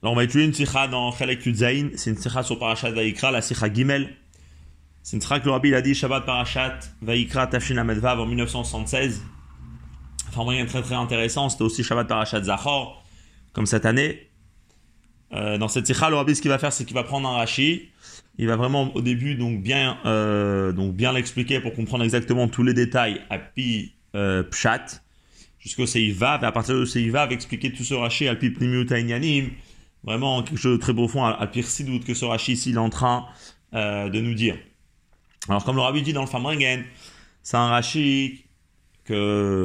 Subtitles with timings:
[0.00, 3.32] Alors on va étudier une sikha dans Chalek Yudzaïn, c'est une sikha sur Parashat Vaikra,
[3.32, 4.14] la sikha Gimel.
[5.02, 9.24] C'est une sikha que le Rabbi a dit Shabbat Parashat Vaikra Tafshin Amedvav en 1976.
[10.28, 13.04] Enfin, moyen très très intéressant, c'était aussi Shabbat Parashat Zachor,
[13.52, 14.28] comme cette année.
[15.32, 17.36] Euh, dans cette sikha, le Rabbi ce qu'il va faire, c'est qu'il va prendre un
[17.36, 17.88] Rashi.
[18.38, 22.62] Il va vraiment au début donc bien, euh, donc bien l'expliquer pour comprendre exactement tous
[22.62, 25.02] les détails à Pi euh, Pshat
[25.58, 29.50] jusqu'au Seivav, et à partir de Seivav, expliquer tout ce Rashi Alpi Pnimiut Inyanim,
[30.04, 32.90] Vraiment quelque chose de très profond, à, pire doute que ce Rashi ici est en
[32.90, 33.26] train
[33.74, 34.56] euh, de nous dire.
[35.48, 36.84] Alors comme le Rabbi dit dans le Famringen,
[37.42, 38.44] c'est un Rashi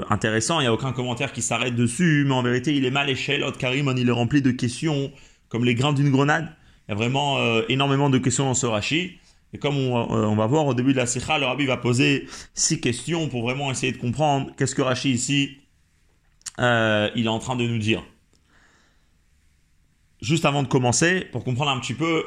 [0.09, 3.09] intéressant, il n'y a aucun commentaire qui s'arrête dessus, mais en vérité il est mal
[3.09, 5.11] échelle, Karim, il est rempli de questions
[5.49, 6.47] comme les grains d'une grenade.
[6.87, 9.19] Il y a vraiment euh, énormément de questions dans ce Rashi.
[9.51, 11.77] Et comme on, euh, on, va voir au début de la Sikha, le Rabbi va
[11.77, 15.57] poser six questions pour vraiment essayer de comprendre qu'est-ce que Rashi ici
[16.57, 18.03] il est en train de nous dire
[20.23, 22.23] juste avant de commencer, pour comprendre un petit peu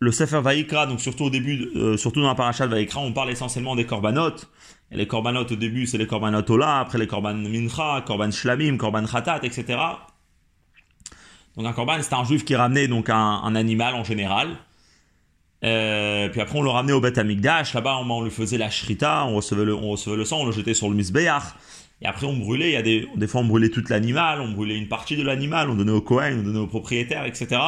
[0.00, 3.12] le Sefer Vaikra, donc surtout au début, euh, surtout dans la paracha de Vaikra, on
[3.12, 4.36] parle essentiellement des korbanot.
[4.90, 8.76] Et les korbanot au début, c'est les korbanot Ola, après les korban Mincha, korban Shlamim,
[8.76, 9.78] korban Khatat, etc.
[11.56, 14.56] Donc un korban, c'est un juif qui ramenait donc un, animal en général.
[15.62, 17.74] Euh, puis après, on le ramenait au Beth Amikdash.
[17.74, 20.46] Là-bas, on, on, lui faisait la shrita, on recevait le, on recevait le sang, on
[20.46, 21.42] le jetait sur le Misbeach.
[22.02, 25.22] Et après, on brûlait, des, fois, on brûlait tout l'animal, on brûlait une partie de
[25.22, 27.60] l'animal, on donnait au Cohen, on donnait au propriétaire, etc.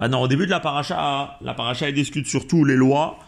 [0.00, 3.18] Maintenant, au début de la paracha, la paracha, elle discute surtout les lois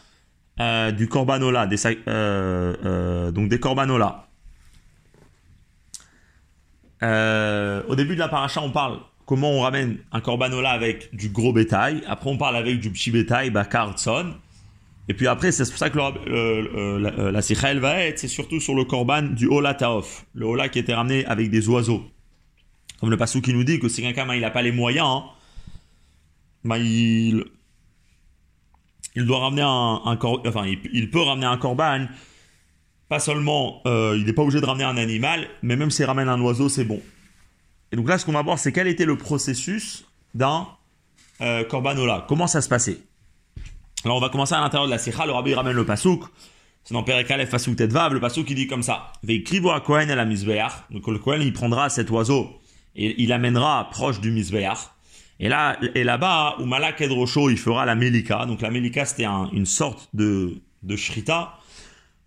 [0.61, 4.27] euh, du corbanola, euh, euh, donc des corbanola.
[7.03, 11.53] au début de la paracha, on parle comment on ramène un corbanola avec du gros
[11.53, 12.03] bétail.
[12.07, 14.35] Après, on parle avec du petit bétail, bah, Carlson.
[15.09, 18.29] Et puis après, c'est pour ça que le, euh, la, euh, la va être, c'est
[18.29, 20.27] surtout sur le korban du Ola Taof.
[20.35, 22.05] Le Ola qui était ramené avec des oiseaux.
[23.01, 25.25] Comme le passou qui nous dit que si quelqu'un n'a pas les moyens, hein,
[26.65, 27.45] ben, il,
[29.15, 32.07] il doit ramener un, un enfin il, peut ramener un korban.
[33.09, 36.29] Pas seulement, euh, il n'est pas obligé de ramener un animal, mais même s'il ramène
[36.29, 37.01] un oiseau, c'est bon.
[37.91, 40.05] Et donc là, ce qu'on va voir, c'est quel était le processus
[40.35, 40.67] d'un
[41.41, 42.27] euh, korban Ola.
[42.29, 42.99] Comment ça se passait?
[44.05, 46.25] Alors on va commencer à l'intérieur de la sikha, le rabbi ramène le pasouk.
[46.85, 49.13] C'est dans Perekalef Pasouk Tedvav, le pasouk qui dit comme ça.
[49.23, 50.73] Veikrivo à Kohen misbeach.
[50.91, 52.49] Donc le Kohen il prendra cet oiseau
[52.97, 54.79] et il l'amènera proche du misbeach.
[55.41, 58.47] Et là, et là-bas, où Malak Edrosho, il fera la melika.
[58.47, 61.59] Donc la melika c'était une sorte de, de shrita.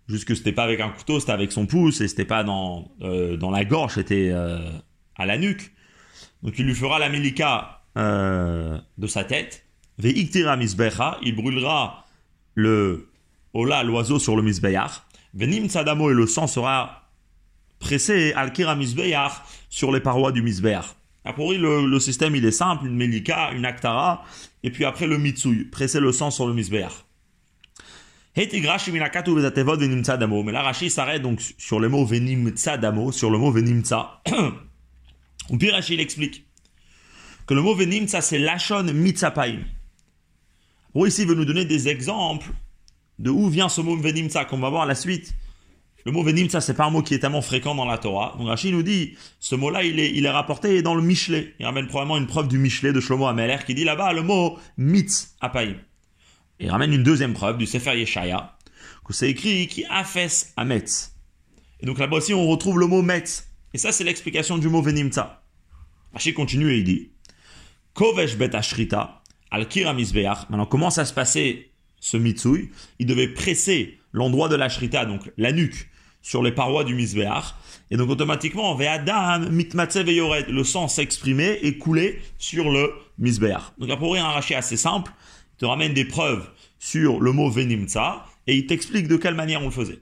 [0.08, 2.92] Juste que c'était pas avec un couteau, c'était avec son pouce et c'était pas dans,
[3.02, 4.58] euh, dans la gorge, c'était euh,
[5.16, 5.72] à la nuque.
[6.42, 9.66] Donc il lui fera la melika euh, de sa tête
[9.98, 12.06] il brûlera
[12.54, 13.08] le
[13.54, 15.02] Ola, l'oiseau, sur le misbeach.
[15.34, 17.10] Venim tzadamo, et le sang sera
[17.78, 18.78] pressé, al-kira
[19.68, 20.86] sur les parois du misbeach.
[21.24, 24.24] A priori, le, système, il est simple, une melika, une aktara,
[24.62, 27.04] et puis après le mitsui, presser le sang sur le misbeach.
[28.34, 28.46] Mais
[30.52, 34.22] là, Rashi s'arrête donc sur le mot venim tzadamo, sur le mot venim tza.
[35.50, 36.46] Ou puis Rashi, il explique
[37.46, 39.60] que le mot venim tza, c'est lachon mitzapaim.
[40.94, 42.50] Bon, ici, veut nous donner des exemples
[43.18, 45.34] de où vient ce mot venimtsa, qu'on va voir à la suite.
[46.04, 48.34] Le mot venimtsa, c'est pas un mot qui est tellement fréquent dans la Torah.
[48.36, 51.54] Donc Rachid nous dit, ce mot-là, il est, il est rapporté dans le Michelet.
[51.60, 54.58] Il ramène probablement une preuve du Michelet de Shlomo Ameler qui dit là-bas le mot
[54.76, 55.76] mitz apaim.
[56.58, 58.56] Il ramène une deuxième preuve du Sefer Yeshaya,
[59.04, 61.14] que c'est écrit qui afes ametz.
[61.80, 63.48] Et donc là-bas aussi, on retrouve le mot metz.
[63.72, 65.42] Et ça, c'est l'explication du mot venimtsa.
[66.12, 67.10] Rachid continue et il dit,
[67.94, 69.21] kovesh bet ashrita,
[69.52, 71.70] Al-Kira Maintenant, comment ça se passait
[72.00, 72.70] ce Mitsui?
[72.98, 75.88] Il devait presser l'endroit de la Shrita, donc la nuque,
[76.22, 77.54] sur les parois du Misbeach.
[77.90, 79.48] Et donc, automatiquement, Ve'adam.
[79.50, 83.72] Le sang s'exprimait et coulait sur le Misbeach.
[83.78, 85.12] Donc, pour un arraché assez simple,
[85.54, 86.48] il te ramène des preuves
[86.78, 90.00] sur le mot Venimtsa et il t'explique de quelle manière on le faisait.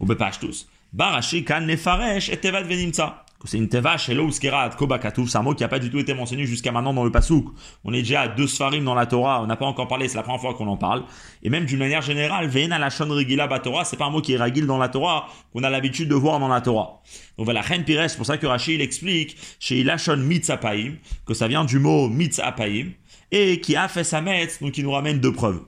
[0.00, 0.68] Au tous.
[0.92, 5.62] Barashi kan nefaresh et venimtsa c'est une teva shelo uskerat kobakatouf, c'est un mot qui
[5.62, 7.46] n'a pas du tout été mentionné jusqu'à maintenant dans le pasouk.
[7.84, 10.16] On est déjà à deux sfarim dans la Torah, on n'a pas encore parlé, c'est
[10.16, 11.04] la première fois qu'on en parle.
[11.42, 14.36] Et même d'une manière générale, ve'ena la regila batora, c'est pas un mot qui est
[14.36, 17.02] ragil dans la Torah, qu'on a l'habitude de voir dans la Torah.
[17.36, 20.94] Donc voilà, Chen Pires, c'est pour ça que Rashi il explique chez Ilashon mitzapaim,
[21.26, 22.92] que ça vient du mot mitzapaim,
[23.30, 25.60] et qui a fait sa metz, donc il nous ramène deux preuves.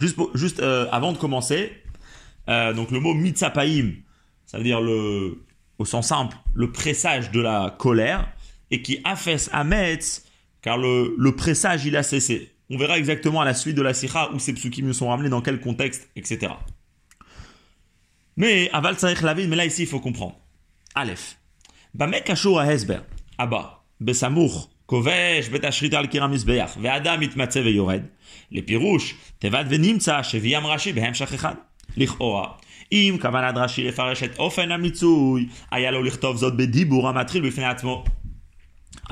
[0.00, 1.72] Juste, juste euh, avant de commencer,
[2.48, 3.92] euh, donc le mot mitzapaim,
[4.46, 5.42] ça veut dire le
[5.80, 8.30] au sens simple, le pressage de la colère
[8.70, 10.26] et qui affaisse Hametz,
[10.60, 12.52] car le, le, pressage il a cessé.
[12.68, 15.30] On verra exactement à la suite de la Sikha où ces psukim nous sont ramenés,
[15.30, 16.52] dans quel contexte, etc.
[18.36, 20.36] Mais Aval Tsaïch Lavid, mais là ici il faut comprendre.
[20.94, 21.38] Aleph.
[21.94, 23.00] Bamek Ashur Hesber,
[23.38, 28.04] Abba, Besamour, Kovesh, Betashrit al Kiramis Beyach, Ve'adam Itmatsev Yored,
[28.50, 31.56] Les Pirouches, Tevad Venimtsa, Sheviam Rashi, Behem Shachechad,
[31.96, 32.58] Lichora.
[32.91, 38.03] אם כוונת רש"י לפרש את אופן המיצוי, היה לו לכתוב זאת בדיבור המתחיל בפני עצמו.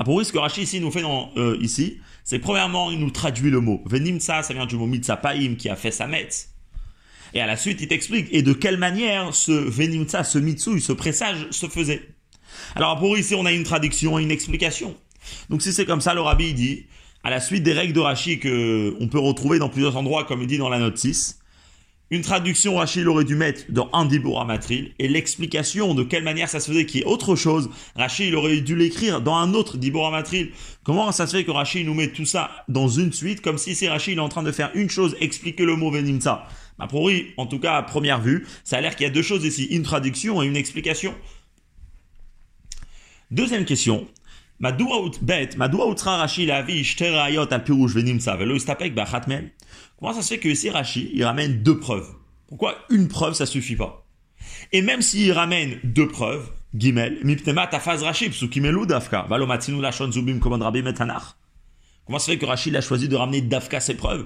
[0.04, 3.50] Pour ce que Rashi ici nous fait dans, euh, ici, c'est premièrement, il nous traduit
[3.50, 3.80] le mot.
[3.86, 6.50] Venimtsa, ça vient du mot mitzapaim qui a fait sa metz.
[7.32, 10.92] Et à la suite, il t'explique et de quelle manière ce venimtsa, ce mitsui, ce
[10.92, 12.08] pressage se faisait.
[12.74, 14.96] Alors pour ici, on a une traduction et une explication.
[15.48, 16.86] Donc si c'est comme ça, le rabbi dit,
[17.22, 20.42] à la suite des règles de Rashi que on peut retrouver dans plusieurs endroits, comme
[20.42, 21.40] il dit dans la note 6,
[22.11, 26.49] une traduction, Rachid aurait dû mettre dans un Dibour Amatril, et l'explication de quelle manière
[26.49, 30.07] ça se faisait, qui est autre chose, Rachid aurait dû l'écrire dans un autre Dibour
[30.07, 30.51] Amatril.
[30.83, 33.75] Comment ça se fait que Rachid nous met tout ça dans une suite, comme si
[33.75, 36.47] c'est Rachid en train de faire une chose, expliquer le mot Venimsa?
[36.79, 39.21] Ma pour en tout cas à première vue, ça a l'air qu'il y a deux
[39.21, 41.13] choses ici, une traduction et une explication.
[43.31, 44.07] Deuxième question,
[49.99, 52.09] Comment ça se fait que ici Rashi, il ramène deux preuves?
[52.47, 54.05] Pourquoi une preuve, ça suffit pas?
[54.71, 57.19] Et même s'il ramène deux preuves, Gimel,
[58.87, 59.27] dafka,
[60.11, 60.39] zubim.
[60.39, 64.25] Comment ça se fait que Rashi a choisi de ramener dafka ses preuves?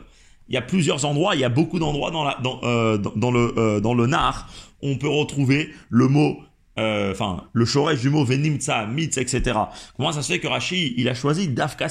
[0.50, 2.26] Il y a plusieurs endroits, il y a beaucoup d'endroits dans,
[2.64, 4.50] euh, le, euh, dans le Nar,
[4.82, 6.38] on peut retrouver le mot
[6.80, 9.60] euh, enfin, le shoresh du mot venimtsa, mitz, etc.
[9.96, 11.88] Comment ça se fait que Rashi, il a choisi d'afka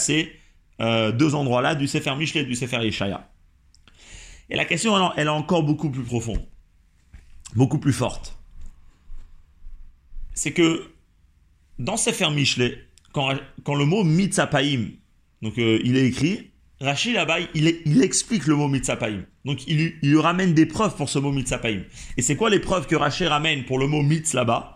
[0.81, 3.29] euh, deux endroits-là, du Sefer Michelet et du Sefer Yeshaya?
[4.51, 6.45] Et la question, elle, est encore beaucoup plus profonde,
[7.55, 8.37] beaucoup plus forte.
[10.35, 10.91] C'est que
[11.79, 12.79] dans Sefer Michelet,
[13.13, 13.33] quand,
[13.65, 14.89] quand le mot mitzapaim,
[15.43, 16.51] donc euh, il est écrit,
[16.81, 19.23] Rachid là-bas, il, explique le mot mitzapaim.
[19.45, 21.83] Donc il, il, ramène des preuves pour ce mot mitzapaim.
[22.17, 24.72] Et c'est quoi les preuves que Rachid ramène pour le mot mitz là-bas?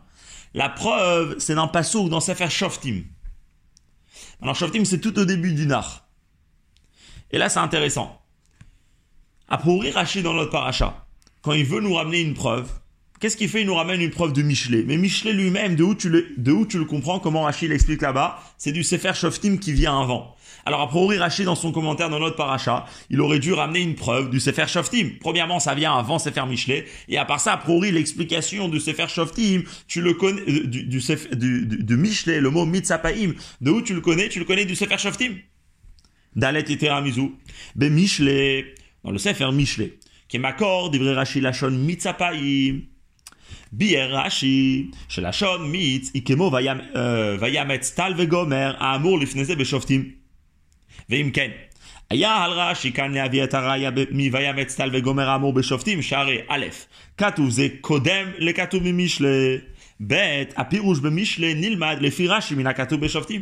[0.56, 3.03] La preuve, c'est dans Passouk, dans Sefer Shoftim.
[4.41, 6.08] Alors Shoftim, c'est tout au début du Nar.
[7.31, 8.23] Et là, c'est intéressant.
[9.49, 11.06] À pourrir Rachid dans notre paracha,
[11.43, 12.73] quand il veut nous ramener une preuve,
[13.20, 13.61] qu'est-ce qu'il fait?
[13.61, 14.82] Il nous ramène une preuve de Michelet.
[14.87, 18.00] Mais Michelet lui-même, de, où tu le, de où tu le comprends, comment Rachid l'explique
[18.00, 20.35] là-bas, c'est du Sefer Shoftim qui vient avant.
[20.66, 23.94] Alors a priori, Rachid, dans son commentaire dans notre paracha, il aurait dû ramener une
[23.94, 25.10] preuve du Sefer Shoftim.
[25.20, 29.06] Premièrement, ça vient avant Sefer Michelet, et à part ça, a priori, l'explication du Sefer
[29.06, 33.94] Shoftim, tu le connais, euh, du, du, du, Michelet, le mot Mitzapaim, de où tu
[33.94, 34.28] le connais?
[34.28, 35.36] Tu le connais du Sefer Shoftim?
[36.34, 37.36] Dalet et Teramizu.
[37.76, 38.74] Ben Michelet,
[39.04, 42.80] dans le Sefer Michelet, qui est Makor, d'Ivre Rachid Lachon Mitzapaim.
[43.72, 50.06] Bier Rashi, Shelachon Mitz, Ikemo euh, Vayametz Tal Vegomer, Amour Lifneze Beshoftim.
[51.09, 51.51] ואם כן,
[52.09, 56.65] היה על רש"י כאן להביא את הראיה מ"ויאמץ טל וגומר האמור בשופטים, שהרי א',
[57.18, 59.57] כתוב זה קודם לכתוב ממשלי,
[60.07, 63.41] ב', הפירוש במשלי נלמד לפי רש"י מן הכתוב בשופטים.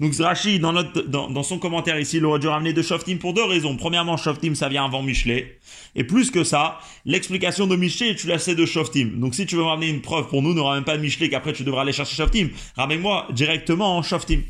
[0.00, 3.18] Donc Rashi, dans, notre, dans, dans, son commentaire ici, il aurait dû ramener de Shoftim
[3.18, 3.76] pour deux raisons.
[3.76, 5.58] Premièrement, Shoftim, ça vient avant Michelet.
[5.94, 9.20] Et plus que ça, l'explication de Michelet, tu la sais de Shoftim.
[9.20, 11.64] Donc si tu veux ramener une preuve pour nous, ne ramène pas Michelet qu'après tu
[11.64, 12.48] devras aller chercher Shoftim.
[12.76, 14.42] Ramène-moi directement en Shoftim.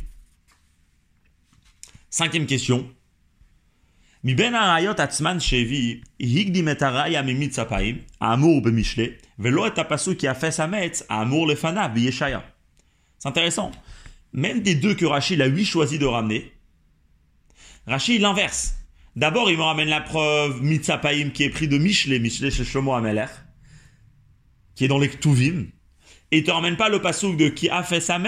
[2.13, 2.87] Cinquième question.
[4.23, 6.63] Miben arayot atzman shevi, higdi
[8.19, 8.61] amour
[9.39, 9.65] velo
[10.15, 12.43] qui a fait sa metz, amour le fana biyeshaya.
[13.17, 13.71] C'est intéressant.
[14.31, 16.53] Même des deux que Rachid a huit choisi de ramener,
[17.87, 18.75] Rachid l'inverse.
[19.15, 22.93] D'abord, il me ramène la preuve mitzapaim qui est pris de Michelet, Michelet chez Shlomo
[22.93, 23.25] Ameler,
[24.75, 25.65] qui est dans les Ktuvim.
[26.29, 28.19] Et il te ramène pas le pasouk de qui a fait sa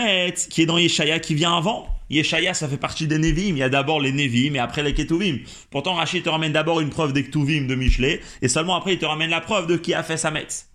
[0.50, 1.95] qui est dans Yeshaya qui vient avant.
[2.10, 3.56] Yeshaya, ça fait partie des Nevim.
[3.56, 5.40] Il y a d'abord les Nevim et après les Ketuvim.
[5.70, 9.00] Pourtant, Rachid te ramène d'abord une preuve des Ketuvim de Michelet et seulement après il
[9.00, 10.70] te ramène la preuve de qui a fait sa metz.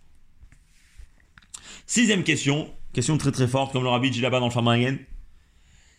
[1.87, 4.97] Sixième question, question très très forte, comme le rabbi dit là-bas dans le Famayen,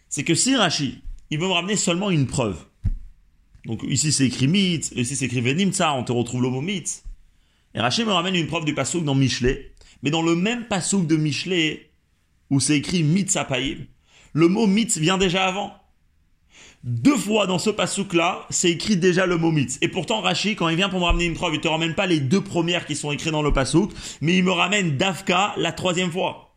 [0.08, 2.66] c'est que si Rachid, il veut me ramener seulement une preuve,
[3.66, 7.80] donc ici c'est écrit mit, ici c'est écrit venimtsa, on te retrouve le mot et
[7.80, 9.74] Rachid me ramène une preuve du pasouk dans Michelet,
[10.04, 11.92] mais dans le même pasouk de Michelet,
[12.50, 13.86] où c'est écrit mitzapaïm,
[14.34, 15.74] le mot mitz vient déjà avant.
[16.84, 19.78] Deux fois dans ce passouk-là, c'est écrit déjà le mot mitz.
[19.82, 22.08] Et pourtant, Rachi, quand il vient pour me ramener une preuve, il te ramène pas
[22.08, 25.74] les deux premières qui sont écrites dans le passouk, mais il me ramène Davka la
[25.74, 26.48] troisième fois.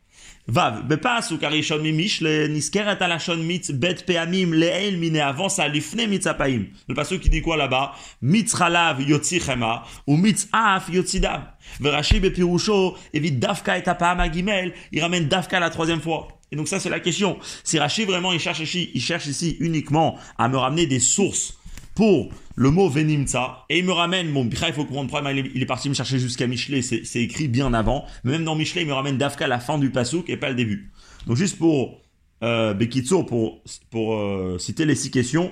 [0.46, 6.06] Vav, bepasuk arishon mimish, le niskeret alashon mitz, bet peamim, le'el mine avant ça, lifne
[6.06, 6.66] mitzapaim.
[6.86, 7.92] Le pasuk qui dit quoi là-bas?
[8.20, 11.44] Mitzralav yotzi chema, ou mitzaf yotzidam.
[11.80, 16.28] Verashi bepirusho, évite dafka et apaham agimel, il ramène dafka la troisième fois.
[16.54, 17.36] Et donc ça c'est la question.
[17.64, 21.58] Si Rachid vraiment il cherche ici, il cherche ici uniquement à me ramener des sources
[21.96, 25.66] pour le mot venimtsa et il me ramène bon il faut comprendre problème il est
[25.66, 28.92] parti me chercher jusqu'à Michelet c'est écrit bien avant mais même dans Michelet il me
[28.92, 30.92] ramène Dafka la fin du pasouk et pas le début
[31.26, 32.00] donc juste pour
[32.44, 35.50] euh, Bekitso, pour, pour euh, citer les six questions,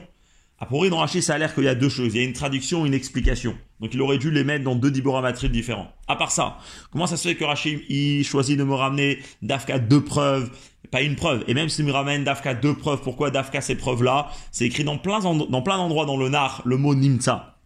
[0.63, 2.15] a priori dans Rashi, ça a l'air qu'il y a deux choses.
[2.15, 3.57] Il y a une traduction une explication.
[3.81, 5.91] Donc il aurait dû les mettre dans deux diboramatriles différents.
[6.07, 6.59] À part ça,
[6.93, 10.53] comment ça se fait que Rashi il choisit de me ramener Dafka deux preuves,
[10.93, 11.43] pas une preuve.
[11.49, 14.31] Et même s'il me ramène Dafka deux preuves, pourquoi Dafka ces preuves-là?
[14.53, 17.59] C'est écrit dans plein, dans plein d'endroits dans le Nar, le mot Nimtza,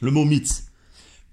[0.00, 0.63] le mot Mitz.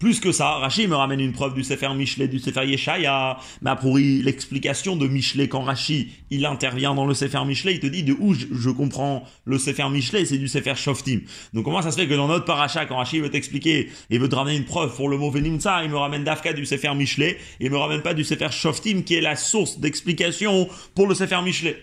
[0.01, 3.69] Plus que ça, Rachid me ramène une preuve du Sefer Michelet, du Sefer Yeshaya, mais
[3.69, 7.85] a pourri l'explication de Michelet quand Rachid il intervient dans le Sefer Michelet, il te
[7.85, 11.19] dit de où je, comprends le Sefer Michelet, c'est du Sefer Shoftim.
[11.53, 14.27] Donc comment ça se fait que dans notre paracha, quand Rachid veut t'expliquer et veut
[14.27, 17.37] te ramener une preuve pour le mot Venimtsa, il me ramène Dafka du Sefer Michelet
[17.59, 21.13] et il me ramène pas du Sefer Shoftim qui est la source d'explication pour le
[21.13, 21.77] Sefer Michelet.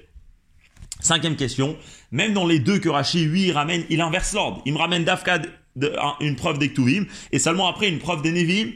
[1.00, 1.76] Cinquième question,
[2.10, 4.60] même dans les deux que Rachid, lui, ramène, il inverse l'ordre.
[4.66, 5.38] Il me ramène Dafka
[6.20, 8.72] une preuve d'Ektuvim, et seulement après une preuve d'Enevim.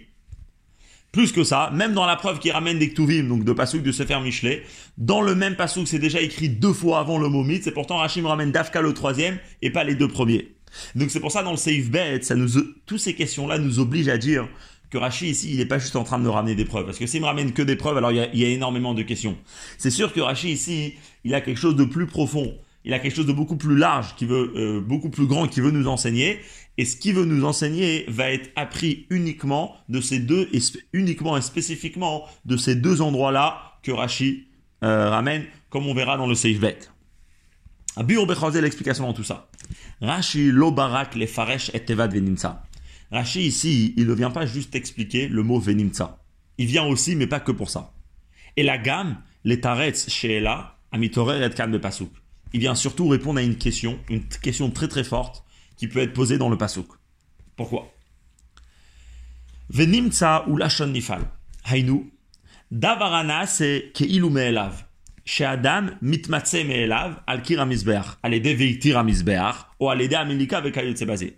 [1.12, 4.18] Plus que ça, même dans la preuve qui ramène d'Ektuvim, donc de Pasuk de Sefer
[4.20, 4.62] Michelet,
[4.96, 7.98] dans le même Pasuk, c'est déjà écrit deux fois avant le mot mythe, c'est pourtant
[7.98, 10.54] Rachim ramène Dafka le troisième et pas les deux premiers.
[10.94, 12.48] Donc c'est pour ça dans le Safe Bet, ça nous,
[12.86, 14.48] toutes ces questions-là nous obligent à dire
[14.88, 16.86] que Rashi ici, il n'est pas juste en train de me ramener des preuves.
[16.86, 18.48] Parce que s'il me ramène que des preuves, alors il y a, il y a
[18.48, 19.36] énormément de questions.
[19.76, 20.94] C'est sûr que Rashi ici,
[21.24, 22.54] il a quelque chose de plus profond
[22.84, 25.60] il a quelque chose de beaucoup plus large, qui veut euh, beaucoup plus grand, qui
[25.60, 26.40] veut nous enseigner.
[26.78, 30.58] Et ce qu'il veut nous enseigner va être appris uniquement de ces deux, et
[30.92, 34.48] uniquement et spécifiquement de ces deux endroits-là que Rashi
[34.82, 36.78] euh, ramène, comme on verra dans le Seif Bet.
[37.96, 39.50] Abur l'explication dans tout ça.
[40.00, 42.62] Rashi barak le faresh et tevad venimtsa.
[43.10, 46.18] Rashi ici, il ne vient pas juste expliquer le mot venimtsa.
[46.56, 47.92] Il vient aussi, mais pas que pour ça.
[48.56, 52.10] Et la gamme, les taretz sheela, amitorer et kan de pasuk
[52.52, 55.44] il vient surtout répondre à une question, une question très très forte
[55.82, 56.86] qui peut être posée dans le pasuk.
[57.56, 57.92] Pourquoi?
[59.68, 61.22] Venimtsa ou lashon nifal.
[61.68, 62.12] Hainu.
[62.70, 64.84] Davarana c'est keilu me'elav.
[65.24, 70.60] Chez Adam, mitmatse me'elav, al kir amizbeach, al ede veitir amizbeach, ou al ede amilika
[70.60, 71.36] vekayot basé.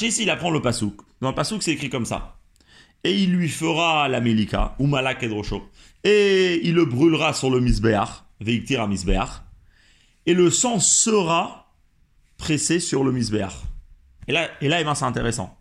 [0.00, 1.02] Ici, il apprend le pasuk.
[1.20, 2.38] Dans le pasuk, c'est écrit comme ça.
[3.04, 5.68] Et il lui fera la melika, ou malak edrosho.
[6.02, 9.42] Et il le brûlera sur le misbeach, veitir amizbeach
[10.28, 11.67] et le sang sera
[12.38, 13.54] pressé sur le misbéach.
[14.26, 15.58] Et là, et là, eh ben, c'est intéressant.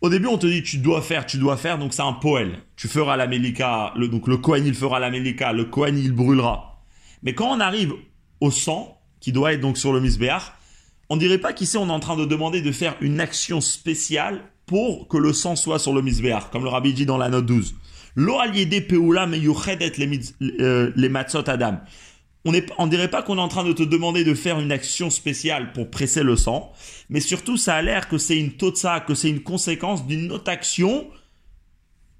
[0.00, 2.58] Au début, on te dit tu dois faire, tu dois faire, donc c'est un poël.
[2.76, 6.82] Tu feras la mélika, le, donc le il fera la le Kohen il brûlera.
[7.22, 7.92] Mais quand on arrive
[8.40, 10.52] au sang, qui doit être donc sur le misbéach,
[11.10, 14.40] on dirait pas qu'ici on est en train de demander de faire une action spéciale
[14.64, 17.44] pour que le sang soit sur le misbéach, comme le rabbi dit dans la note
[17.44, 17.74] 12.
[18.16, 20.20] Lo aliede peula meyuchedet les
[20.60, 21.80] euh, matzot adam
[22.44, 25.10] on ne dirait pas qu'on est en train de te demander de faire une action
[25.10, 26.72] spéciale pour presser le sang,
[27.08, 30.50] mais surtout ça a l'air que c'est une totsa, que c'est une conséquence d'une autre
[30.50, 31.06] action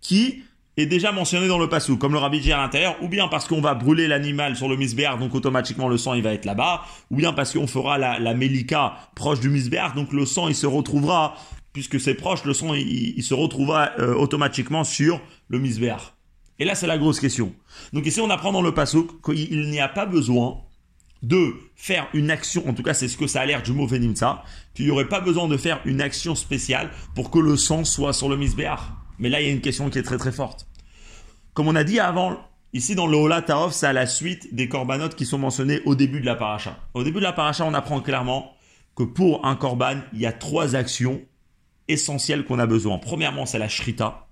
[0.00, 0.43] qui
[0.77, 3.47] est déjà mentionnée dans le passou, comme le rabbi dit à l'intérieur, ou bien parce
[3.47, 6.83] qu'on va brûler l'animal sur le misbéar, donc automatiquement le sang il va être là-bas,
[7.11, 8.35] ou bien parce qu'on fera la, la
[9.15, 11.35] proche du misbéar, donc le sang il se retrouvera,
[11.73, 16.15] puisque c'est proche, le sang il, se retrouvera euh, automatiquement sur le misbéar.
[16.61, 17.55] Et là, c'est la grosse question.
[17.95, 20.61] Donc ici, on apprend dans le Pasuk qu'il n'y a pas besoin
[21.23, 23.87] de faire une action, en tout cas c'est ce que ça a l'air du mot
[23.87, 24.43] Venimtsa,
[24.75, 28.12] qu'il n'y aurait pas besoin de faire une action spéciale pour que le sang soit
[28.12, 28.81] sur le Misbéach.
[29.19, 30.67] Mais là, il y a une question qui est très très forte.
[31.52, 32.38] Comme on a dit avant,
[32.73, 35.95] ici dans le Ola Taof, c'est à la suite des corbanotes qui sont mentionnés au
[35.95, 36.79] début de la paracha.
[36.95, 38.52] Au début de la paracha, on apprend clairement
[38.97, 41.21] que pour un korban, il y a trois actions
[41.88, 42.99] essentielles qu'on a besoin.
[42.99, 44.26] Premièrement, c'est la shrita.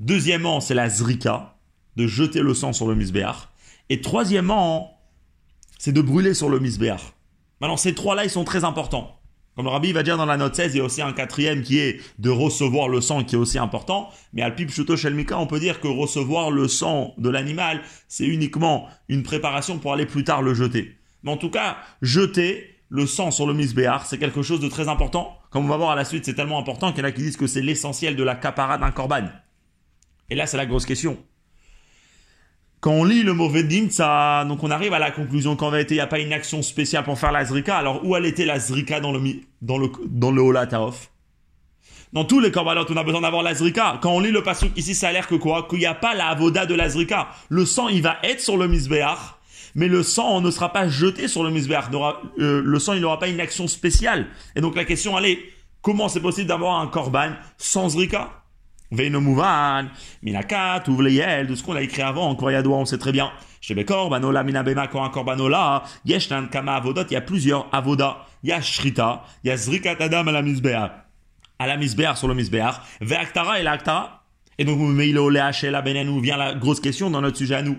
[0.00, 1.58] Deuxièmement, c'est la zrika,
[1.96, 3.50] de jeter le sang sur le misbéach.
[3.90, 4.98] Et troisièmement,
[5.78, 7.12] c'est de brûler sur le misbéach.
[7.60, 9.20] Maintenant, ces trois-là, ils sont très importants.
[9.56, 11.62] Comme le rabbi va dire dans la note 16, il y a aussi un quatrième
[11.62, 14.08] qui est de recevoir le sang qui est aussi important.
[14.32, 18.88] Mais al shuto shelmika, on peut dire que recevoir le sang de l'animal, c'est uniquement
[19.10, 20.96] une préparation pour aller plus tard le jeter.
[21.24, 24.88] Mais en tout cas, jeter le sang sur le misbéach, c'est quelque chose de très
[24.88, 25.36] important.
[25.50, 27.20] Comme on va voir à la suite, c'est tellement important qu'il y en a qui
[27.20, 29.26] disent que c'est l'essentiel de la capara d'un korban.
[30.30, 31.18] Et là, c'est la grosse question.
[32.80, 35.98] Quand on lit le mauvais ça, donc on arrive à la conclusion qu'en vérité, il
[35.98, 37.76] n'y a pas une action spéciale pour faire la zrika.
[37.76, 39.20] Alors, où elle était la zrika dans le,
[39.60, 40.90] dans le, dans le
[42.14, 43.98] Dans tous les korbanot, on a besoin d'avoir la zrika.
[44.00, 45.66] Quand on lit le passage ici, ça a l'air que quoi?
[45.68, 47.28] Qu'il n'y a pas la avoda de la zrika.
[47.50, 49.18] Le sang, il va être sur le misbéach,
[49.74, 51.90] mais le sang ne sera pas jeté sur le misbéach.
[52.38, 54.28] Euh, le sang, il n'aura pas une action spéciale.
[54.56, 55.38] Et donc la question, elle est,
[55.82, 58.39] comment c'est possible d'avoir un korban sans zrika?
[58.90, 59.88] Veino Mouvan,
[60.22, 63.30] Minakat, Uvleyel, de ce qu'on a écrit avant, en Yadwa, on sait très bien.
[63.60, 68.26] Shebekor, Banola, Minabema, un Korbanola, Yeshnan, Kama, Avodot, il y a plusieurs Avoda.
[68.42, 71.04] Il y a Shrita, il y a Zrikat Adam à la Misbéa.
[71.58, 72.80] À la Misbéa, sur le Misbéa.
[73.00, 74.24] Ve'aktara et l'Aktara.
[74.58, 77.78] Et donc, nous vient la grosse question dans notre sujet à nous.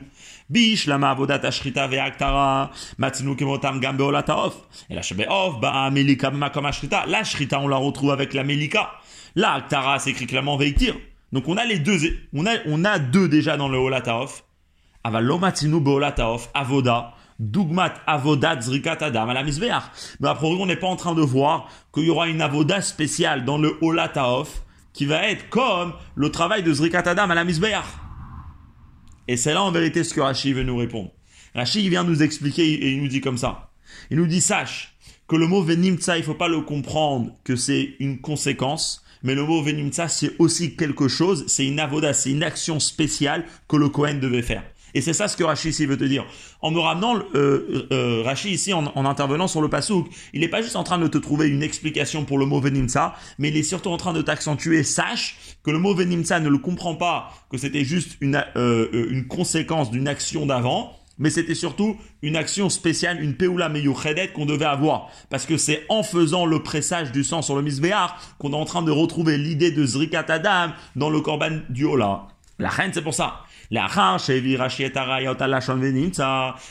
[0.50, 4.56] Bish, lama avodat ashrita ve'aktara, matzinu kemotam gam beolataof.
[4.90, 7.06] Et la shebeof, ba'a melika comme ashrita.
[7.08, 8.92] La shrita, on la retrouve avec la melika.
[9.36, 10.96] La aktara, c'est écrit clairement veiktir.
[11.32, 11.98] Donc, on a les deux,
[12.34, 14.44] on a, on a deux déjà dans le olataof.
[15.04, 17.14] Aval matzinu beolataof, avoda.
[17.40, 19.44] Dugmat avodat zrikat adam à.
[19.44, 23.46] Mais après, on n'est pas en train de voir qu'il y aura une avoda spéciale
[23.46, 24.62] dans le olataof
[24.94, 27.46] qui va être comme le travail de Zrikat Adam à.
[29.28, 31.12] Et c'est là en vérité ce que Rashi veut nous répondre.
[31.56, 33.72] Rashi vient nous expliquer et il nous dit comme ça.
[34.10, 34.96] Il nous dit sache
[35.28, 39.44] que le mot venimtsa, il faut pas le comprendre que c'est une conséquence, mais le
[39.46, 43.90] mot venimtsa c'est aussi quelque chose, c'est une avoda, c'est une action spéciale que le
[43.90, 44.64] Kohen devait faire.
[44.94, 46.26] Et c'est ça ce que Rashi ici veut te dire.
[46.62, 50.62] En me ramenant euh, euh, Rashi ici, en, intervenant sur le pasouk, il n'est pas
[50.62, 53.64] juste en train de te trouver une explication pour le mot venimsa, mais il est
[53.64, 54.84] surtout en train de t'accentuer.
[54.84, 59.28] Sache que le mot venimsa ne le comprend pas, que c'était juste une, euh, une
[59.28, 64.66] conséquence d'une action d'avant, mais c'était surtout une action spéciale, une peula meyuchedet qu'on devait
[64.66, 65.10] avoir.
[65.30, 68.66] Parce que c'est en faisant le pressage du sang sur le misbéar qu'on est en
[68.66, 72.28] train de retrouver l'idée de Zrikat Adam dans le korban du Ola.
[72.58, 73.42] La reine, c'est pour ça.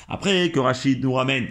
[0.08, 1.46] Après que Rachid nous ramène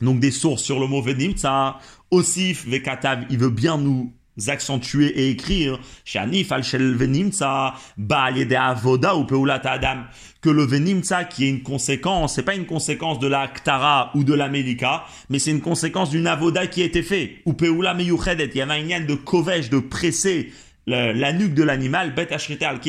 [0.00, 1.78] donc des sources sur le mot Venimtsa,
[2.10, 4.12] Osif Vekatav, il veut bien nous
[4.46, 10.04] accentuer et écrire Shanif al venimtsa de avoda ou peulat adam
[10.40, 14.24] que le venimtsa qui est une conséquence c'est pas une conséquence de la ktara ou
[14.24, 17.94] de la melika mais c'est une conséquence d'une avoda qui a été fait ou peula
[17.94, 20.50] meyuchedet de kovesh de presser
[20.88, 22.80] la nuque de l'animal, bet al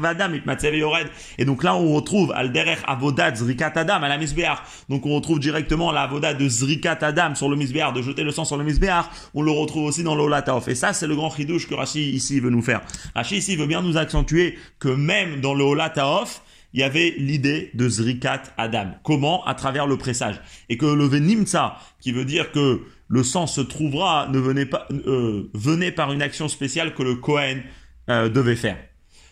[0.00, 0.34] vadam
[1.38, 4.00] Et donc là, on retrouve al derer avodat zrikat adam.
[4.88, 8.44] Donc on retrouve directement la de zrikat adam sur le misbeach, de jeter le sang
[8.44, 9.06] sur le misbeach.
[9.34, 10.68] On le retrouve aussi dans l'olataof.
[10.68, 12.82] Et ça, c'est le grand chidouche que Rashi ici veut nous faire.
[13.14, 15.64] Rashi ici veut bien nous accentuer que même dans le
[16.72, 18.92] il y avait l'idée de Zrikat Adam.
[19.04, 19.44] Comment?
[19.44, 20.40] À travers le pressage.
[20.68, 24.88] Et que le Venimtsa, qui veut dire que le sang se trouvera, ne venait pas,
[24.90, 27.62] euh, venait par une action spéciale que le Kohen
[28.08, 28.78] euh, devait faire.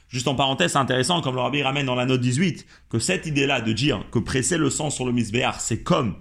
[0.08, 3.26] Juste en parenthèse, c'est intéressant, comme le rabbi ramène dans la note 18, que cette
[3.26, 6.16] idée-là de dire que presser le sang sur le misbéar, c'est comme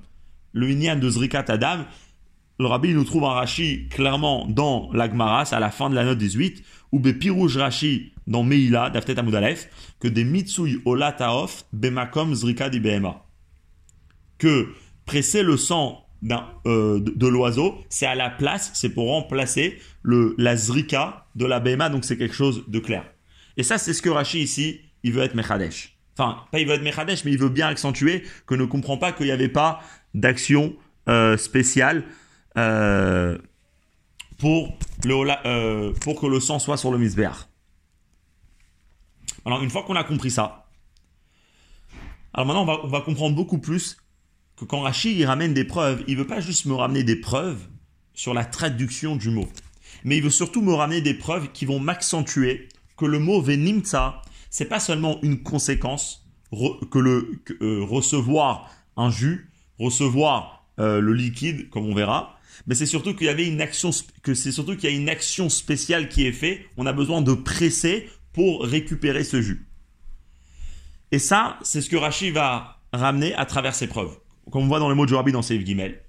[0.53, 1.85] le Inyan de Zrikat Adam,
[2.59, 6.17] le rabbi nous trouve un Rashi clairement dans l'Agmaras, à la fin de la note
[6.17, 12.81] 18, ou Bepirouj Rashi dans Meila, d'Aftet Amoudalef, que des Mitsui Olataof, Bemakom Zrika di
[14.37, 14.69] Que
[15.05, 16.05] presser le sang
[16.65, 21.59] euh, de, l'oiseau, c'est à la place, c'est pour remplacer le, la zrika de la
[21.59, 23.05] bema, donc c'est quelque chose de clair.
[23.55, 25.97] Et ça, c'est ce que Rashi ici, il veut être Mechadesh.
[26.17, 29.13] Enfin, pas il veut être Mechadesh, mais il veut bien accentuer que ne comprend pas
[29.13, 29.81] qu'il n'y avait pas
[30.13, 30.75] d'action
[31.07, 32.03] euh, spéciale
[32.57, 33.37] euh,
[34.37, 37.48] pour, le, pour que le sang soit sur le misbéar.
[39.45, 40.69] Alors, une fois qu'on a compris ça,
[42.33, 43.97] alors maintenant, on va, comprendre beaucoup plus
[44.55, 47.67] que quand Rachid il ramène des preuves, il veut pas juste me ramener des preuves
[48.13, 49.47] sur la traduction du mot,
[50.03, 54.21] mais il veut surtout me ramener des preuves qui vont m'accentuer que le mot venimta,
[54.49, 56.25] c'est pas seulement une conséquence
[56.91, 62.85] que le euh, recevoir un jus, recevoir euh, le liquide, comme on verra, mais c'est
[62.85, 66.09] surtout qu'il y avait une action, que c'est surtout qu'il y a une action spéciale
[66.09, 66.61] qui est faite.
[66.77, 69.67] On a besoin de presser pour récupérer ce jus.
[71.11, 74.17] Et ça, c'est ce que Rachid va ramener à travers ses preuves
[74.49, 76.01] comme on voit dans le mot de Rabbi dans Seif Gimel,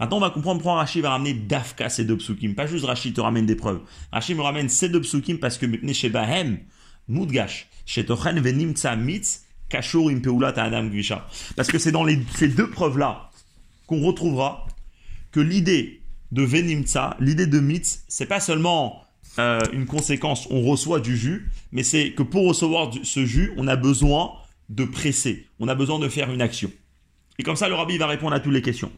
[0.00, 2.54] Maintenant, on va comprendre pourquoi Rashi va ramener Dafka ces deux psukim.
[2.54, 3.80] Pas juste Rashi te ramène des preuves.
[4.12, 6.60] Rashi me ramène ces deux psukim parce que Shebahem,
[7.84, 8.40] Shetochen
[8.98, 10.88] Mitz, Kashur Impeulat Adam.
[11.56, 13.30] Parce que c'est dans ces deux preuves-là
[13.86, 14.68] qu'on retrouvera
[15.32, 15.97] que l'idée
[16.32, 19.02] de Venimtsa, l'idée de Mitz, c'est pas seulement
[19.38, 23.68] euh, une conséquence, on reçoit du jus, mais c'est que pour recevoir ce jus, on
[23.68, 24.32] a besoin
[24.68, 26.70] de presser, on a besoin de faire une action.
[27.38, 28.90] Et comme ça, le rabbi va répondre à toutes les questions.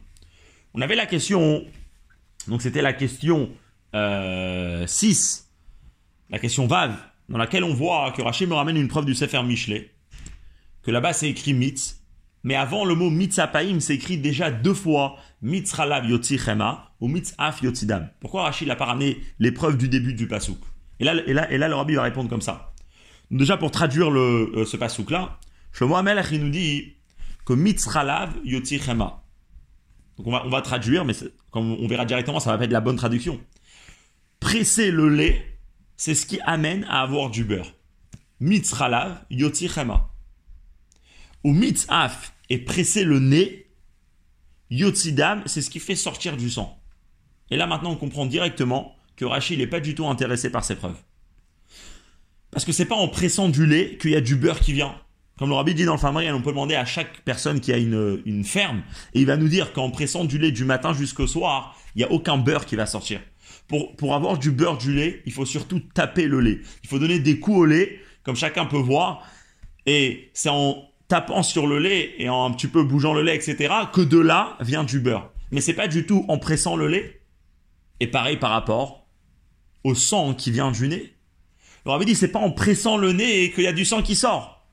[0.73, 1.63] On avait la question,
[2.47, 3.51] donc c'était la question 6,
[3.93, 4.85] euh,
[6.31, 6.97] la question Vav,
[7.29, 9.91] dans laquelle on voit que Rachid me ramène une preuve du Sefer Michelet,
[10.81, 12.01] que là-bas c'est écrit mitz,
[12.43, 17.61] mais avant le mot mitzapaim, c'est écrit déjà deux fois mitzralav yotzi chema ou mitzaf
[17.61, 18.09] yotzidam.
[18.19, 20.59] Pourquoi Rachid n'a pas ramené l'épreuve du début du pasouk
[20.99, 22.73] et là, et, là, et là, le rabbi va répondre comme ça.
[23.31, 25.39] Déjà, pour traduire le, euh, ce pasouk-là,
[25.71, 26.93] Shlomo Amelach, il nous dit
[27.45, 29.23] que mitzralav yotzi chema.
[30.17, 31.13] Donc on va, on va traduire, mais
[31.49, 33.41] comme on verra directement, ça va pas être la bonne traduction.
[34.39, 35.57] Presser le lait,
[35.97, 37.73] c'est ce qui amène à avoir du beurre.
[38.39, 40.11] Mitzralav yotzi chema
[41.43, 43.67] ou mitzaf et presser le nez,
[44.71, 46.79] yotzidam, c'est ce qui fait sortir du sang.
[47.51, 50.75] Et là maintenant on comprend directement que Rachid n'est pas du tout intéressé par ces
[50.75, 50.97] preuves.
[52.49, 54.95] Parce que c'est pas en pressant du lait qu'il y a du beurre qui vient.
[55.37, 57.77] Comme le rabbi dit dans le Famarian, on peut demander à chaque personne qui a
[57.77, 61.25] une, une ferme, et il va nous dire qu'en pressant du lait du matin jusqu'au
[61.25, 63.21] soir, il n'y a aucun beurre qui va sortir.
[63.67, 66.61] Pour, pour avoir du beurre du lait, il faut surtout taper le lait.
[66.83, 69.25] Il faut donner des coups au lait, comme chacun peut voir,
[69.85, 73.35] et c'est en tapant sur le lait et en un petit peu bougeant le lait,
[73.35, 75.29] etc., que de là vient du beurre.
[75.51, 77.19] Mais c'est pas du tout en pressant le lait.
[77.99, 79.05] Et pareil par rapport
[79.83, 81.13] au sang qui vient du nez.
[81.85, 84.15] Le rabbi dit c'est pas en pressant le nez qu'il y a du sang qui
[84.15, 84.65] sort.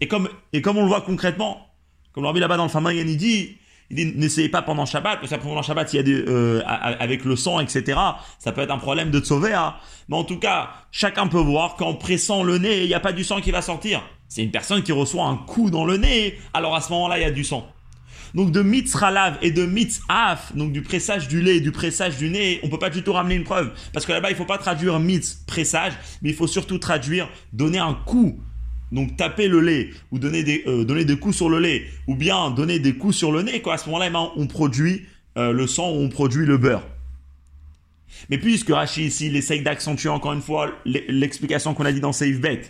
[0.00, 1.66] Et comme, et comme on le voit concrètement,
[2.12, 3.56] comme rabbi là-bas dans le Famayan, il dit,
[3.90, 7.24] il dit n'essayez pas pendant Shabbat, parce que pendant Shabbat, il y a euh, avec
[7.24, 7.98] le sang, etc.
[8.38, 9.54] Ça peut être un problème de te sauver.
[9.54, 9.74] Hein.
[10.08, 13.12] Mais en tout cas, chacun peut voir qu'en pressant le nez, il n'y a pas
[13.12, 14.04] du sang qui va sortir.
[14.30, 17.22] C'est une personne qui reçoit un coup dans le nez, alors à ce moment-là, il
[17.22, 17.66] y a du sang.
[18.32, 22.60] Donc de mitzralav et de mitzaf, donc du pressage du lait du pressage du nez,
[22.62, 23.72] on peut pas du tout ramener une preuve.
[23.92, 27.78] Parce que là-bas, il faut pas traduire mitz, pressage, mais il faut surtout traduire donner
[27.78, 28.38] un coup.
[28.92, 32.14] Donc taper le lait, ou donner des, euh, donner des coups sur le lait, ou
[32.14, 33.74] bien donner des coups sur le nez, quoi.
[33.74, 35.02] À ce moment-là, eh ben, on produit
[35.38, 36.86] euh, le sang on produit le beurre.
[38.28, 42.12] Mais puisque Rachid ici, il essaye d'accentuer encore une fois l'explication qu'on a dit dans
[42.12, 42.62] Save Bet,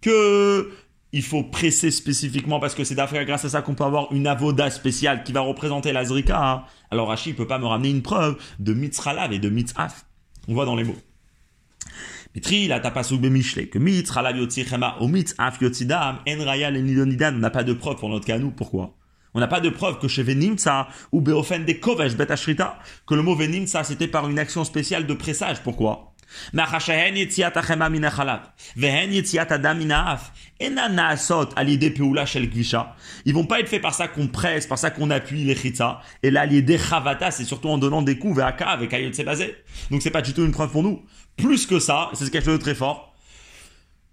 [0.00, 0.70] que
[1.12, 4.26] il faut presser spécifiquement parce que c'est d'après grâce à ça qu'on peut avoir une
[4.26, 6.40] avoda spéciale qui va représenter la zrika.
[6.40, 6.64] Hein.
[6.90, 10.04] Alors Rachid peut pas me ramener une preuve de mitzralav et de mitzaf.
[10.48, 10.96] On voit dans les mots.
[12.34, 17.64] Mitri, la tapasuk mishle que mitzralav chema ou mitzaf yotzidam, en raya on n'a pas
[17.64, 18.50] de preuve pour notre cas, nous.
[18.50, 18.94] Pourquoi?
[19.34, 23.22] On n'a pas de preuve que chez Venimtsa ou Beofen de Kovesh Bet que le
[23.22, 25.62] mot Venimtsa c'était par une action spéciale de pressage.
[25.62, 26.14] Pourquoi?
[33.24, 36.00] Ils vont pas être faits par ça qu'on presse, par ça qu'on appuie les chitza.
[36.22, 39.56] Et là, l'idée chavata, c'est surtout en donnant des coups vers avec ayot basé.
[39.90, 41.02] Donc c'est pas du tout une preuve pour nous.
[41.36, 43.14] Plus que ça, c'est quelque chose de très fort.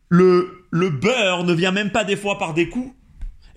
[0.10, 2.94] Le, le beurre ne vient même pas des fois par des coups,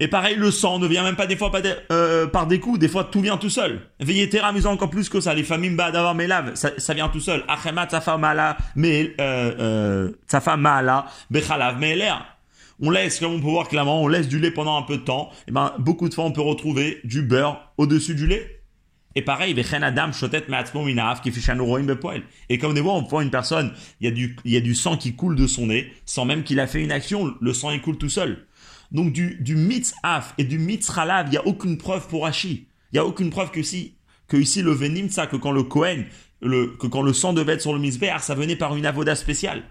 [0.01, 1.51] et pareil, le sang ne vient même pas des fois
[1.91, 3.81] euh, par des coups, des fois tout vient tout seul.
[3.99, 5.35] Veillez amusant encore plus que ça.
[5.35, 7.45] Les familles d'avoir mes laves, ça, ça vient tout seul.
[7.49, 11.77] Achemat mala, mais euh, euh, mala, bechalav
[12.81, 15.03] On laisse, comme on peut voir clairement, on laisse du lait pendant un peu de
[15.03, 15.31] temps.
[15.49, 18.55] Et ben, beaucoup de fois, on peut retrouver du beurre au-dessus du lait.
[19.17, 19.51] Et pareil,
[22.49, 24.77] Et comme des fois, on voit une personne, il y a du, y a du
[24.77, 27.73] sang qui coule de son nez, sans même qu'il a fait une action, le sang
[27.73, 28.47] il coule tout seul.
[28.91, 32.69] Donc du, du mitzaf et du mitzralav, il n'y a aucune preuve pour Rashi.
[32.93, 33.97] Il n'y a aucune preuve que si,
[34.29, 36.07] que ici le venim, ça, que quand le Kohen,
[36.41, 39.15] le, que quand le sang devait être sur le misbéar, ça venait par une avoda
[39.15, 39.65] spéciale.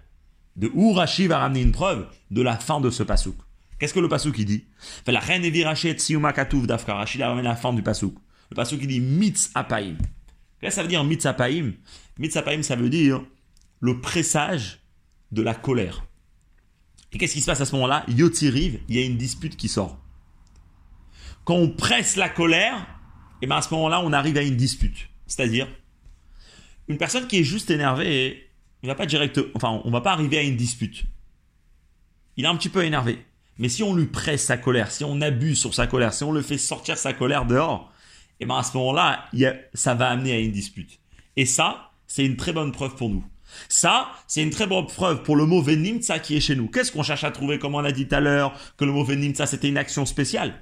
[0.56, 3.36] De où Rashi va ramener une preuve de la fin de ce pasouk.
[3.80, 4.66] Qu'est-ce que le pasouk il dit?
[5.06, 6.96] La reine d'Afka.
[6.96, 8.16] Rashi ramène la fin du pasouk.
[8.50, 9.96] Le pasouk il dit mitz apaim.
[10.60, 11.26] Qu'est-ce que ça veut dire Mitz
[12.36, 13.24] apaim, ça veut dire
[13.80, 14.80] le pressage
[15.32, 16.07] de la colère.
[17.12, 18.04] Et qu'est-ce qui se passe à ce moment-là?
[18.08, 19.98] Yoti rive, il y a une dispute qui sort.
[21.46, 24.58] Quand on presse la colère, et eh bien à ce moment-là, on arrive à une
[24.58, 25.10] dispute.
[25.28, 25.68] C'est-à-dire,
[26.88, 28.50] une personne qui est juste énervée,
[28.84, 31.06] il va pas direct, enfin, on va pas arriver à une dispute.
[32.36, 33.26] Il est un petit peu énervé.
[33.58, 36.32] Mais si on lui presse sa colère, si on abuse sur sa colère, si on
[36.32, 37.92] le fait sortir sa colère dehors,
[38.40, 39.26] et eh bien à ce moment-là,
[39.74, 41.00] ça va amener à une dispute.
[41.36, 43.26] Et ça, c'est une très bonne preuve pour nous.
[43.70, 46.68] Ça, c'est une très bonne preuve pour le mot venimtsa qui est chez nous.
[46.68, 49.04] Qu'est-ce qu'on cherche à trouver, comme on l'a dit tout à l'heure, que le mot
[49.04, 50.54] venimtsa c'était une action spéciale?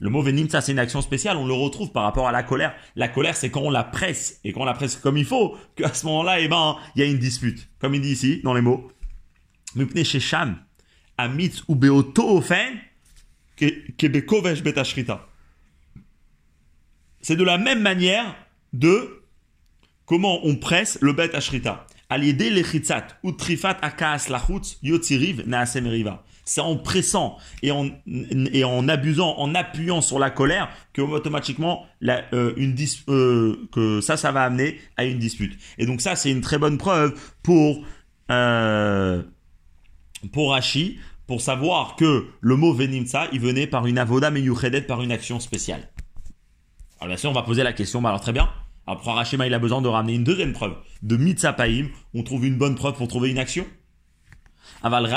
[0.00, 2.74] Le mot venimtsa, c'est une action spéciale, on le retrouve par rapport à la colère.
[2.96, 5.56] La colère, c'est quand on la presse, et quand on la presse comme il faut,
[5.76, 7.68] qu'à ce moment-là, eh ben, il y a une dispute.
[7.78, 8.90] Comme il dit ici, dans les mots.
[10.04, 10.58] chez Sham,
[11.16, 11.78] Amit ou
[17.20, 18.36] C'est de la même manière
[18.72, 19.22] de
[20.06, 21.86] comment on presse le bet ashrita.
[26.44, 31.86] C'est en pressant et en, et en abusant, en appuyant sur la colère que automatiquement
[32.06, 32.76] euh, une
[33.08, 35.58] euh, que ça, ça va amener à une dispute.
[35.78, 37.82] Et donc ça, c'est une très bonne preuve pour
[38.30, 39.22] euh,
[40.32, 45.02] pour Rashi, pour savoir que le mot venimsa, il venait par une avoda meyuchedet, par
[45.02, 45.88] une action spéciale.
[47.00, 48.50] Alors bien sûr, on va poser la question, alors très bien,
[48.86, 50.76] après, Rachema, il a besoin de ramener une deuxième preuve.
[51.02, 53.66] De Mitzapaim, on trouve une bonne preuve pour trouver une action.
[54.82, 55.08] Aval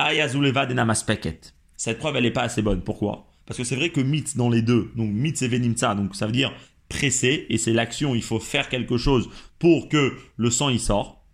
[1.76, 2.82] Cette preuve, elle n'est pas assez bonne.
[2.82, 3.28] Pourquoi?
[3.46, 6.26] Parce que c'est vrai que mitz dans les deux, donc mitz et venimtsa, donc ça
[6.26, 6.54] veut dire
[6.90, 11.26] presser, et c'est l'action, il faut faire quelque chose pour que le sang y sort.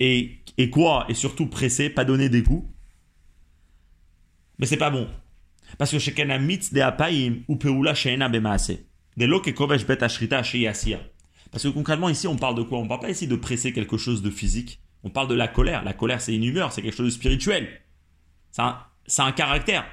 [0.00, 1.06] Et, et quoi?
[1.08, 2.66] Et surtout presser, pas donner des coups.
[4.58, 5.08] Mais c'est pas bon.
[5.78, 8.78] Parce que chez mitz de apaim ou peula sheena bemaase.
[9.16, 10.42] De lo bet ashrita
[11.50, 12.78] Parce que concrètement, ici, on parle de quoi?
[12.78, 14.80] On parle pas ici de presser quelque chose de physique.
[15.02, 15.82] On parle de la colère.
[15.84, 17.68] La colère, c'est une humeur, c'est quelque chose de spirituel.
[18.52, 19.84] C'est un, caractère.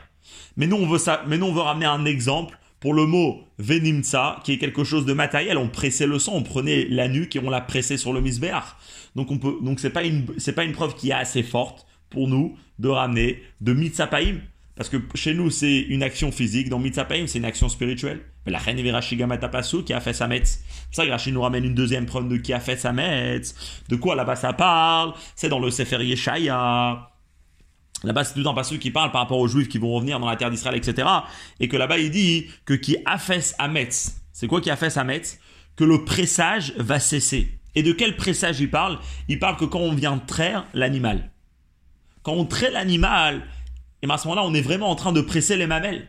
[0.56, 4.40] Mais nous, on veut ça, mais on veut ramener un exemple pour le mot venimtsa,
[4.44, 5.58] qui est quelque chose de matériel.
[5.58, 8.76] On pressait le sang, on prenait la nuque et on la pressait sur le misbéach.
[9.16, 11.88] Donc, on peut, donc c'est pas une, c'est pas une preuve qui est assez forte
[12.10, 14.42] pour nous de ramener de mitzapaim.
[14.78, 16.70] Parce que chez nous, c'est une action physique.
[16.70, 18.22] Dans mitzapaim, c'est une action spirituelle.
[18.46, 20.64] Mais la reine Gamatapasu qui a fait sa metz.
[20.92, 23.56] C'est ça que Rachid nous ramène une deuxième preuve de qui a fait sa metz.
[23.90, 27.10] De quoi là-bas ça parle C'est dans le Sefer Yeshaya.
[28.04, 30.30] Là-bas, c'est tout un passage qui parle par rapport aux Juifs qui vont revenir dans
[30.30, 31.08] la terre d'Israël, etc.
[31.60, 34.22] Et que là-bas, il dit que qui a fait Metz.
[34.32, 35.40] C'est quoi qui a fait Metz?
[35.76, 37.60] Que le pressage va cesser.
[37.74, 39.00] Et de quel pressage il parle?
[39.28, 41.32] Il parle que quand on vient traire l'animal.
[42.22, 43.48] Quand on traite l'animal,
[44.04, 46.08] et à ce moment-là, on est vraiment en train de presser les mamelles.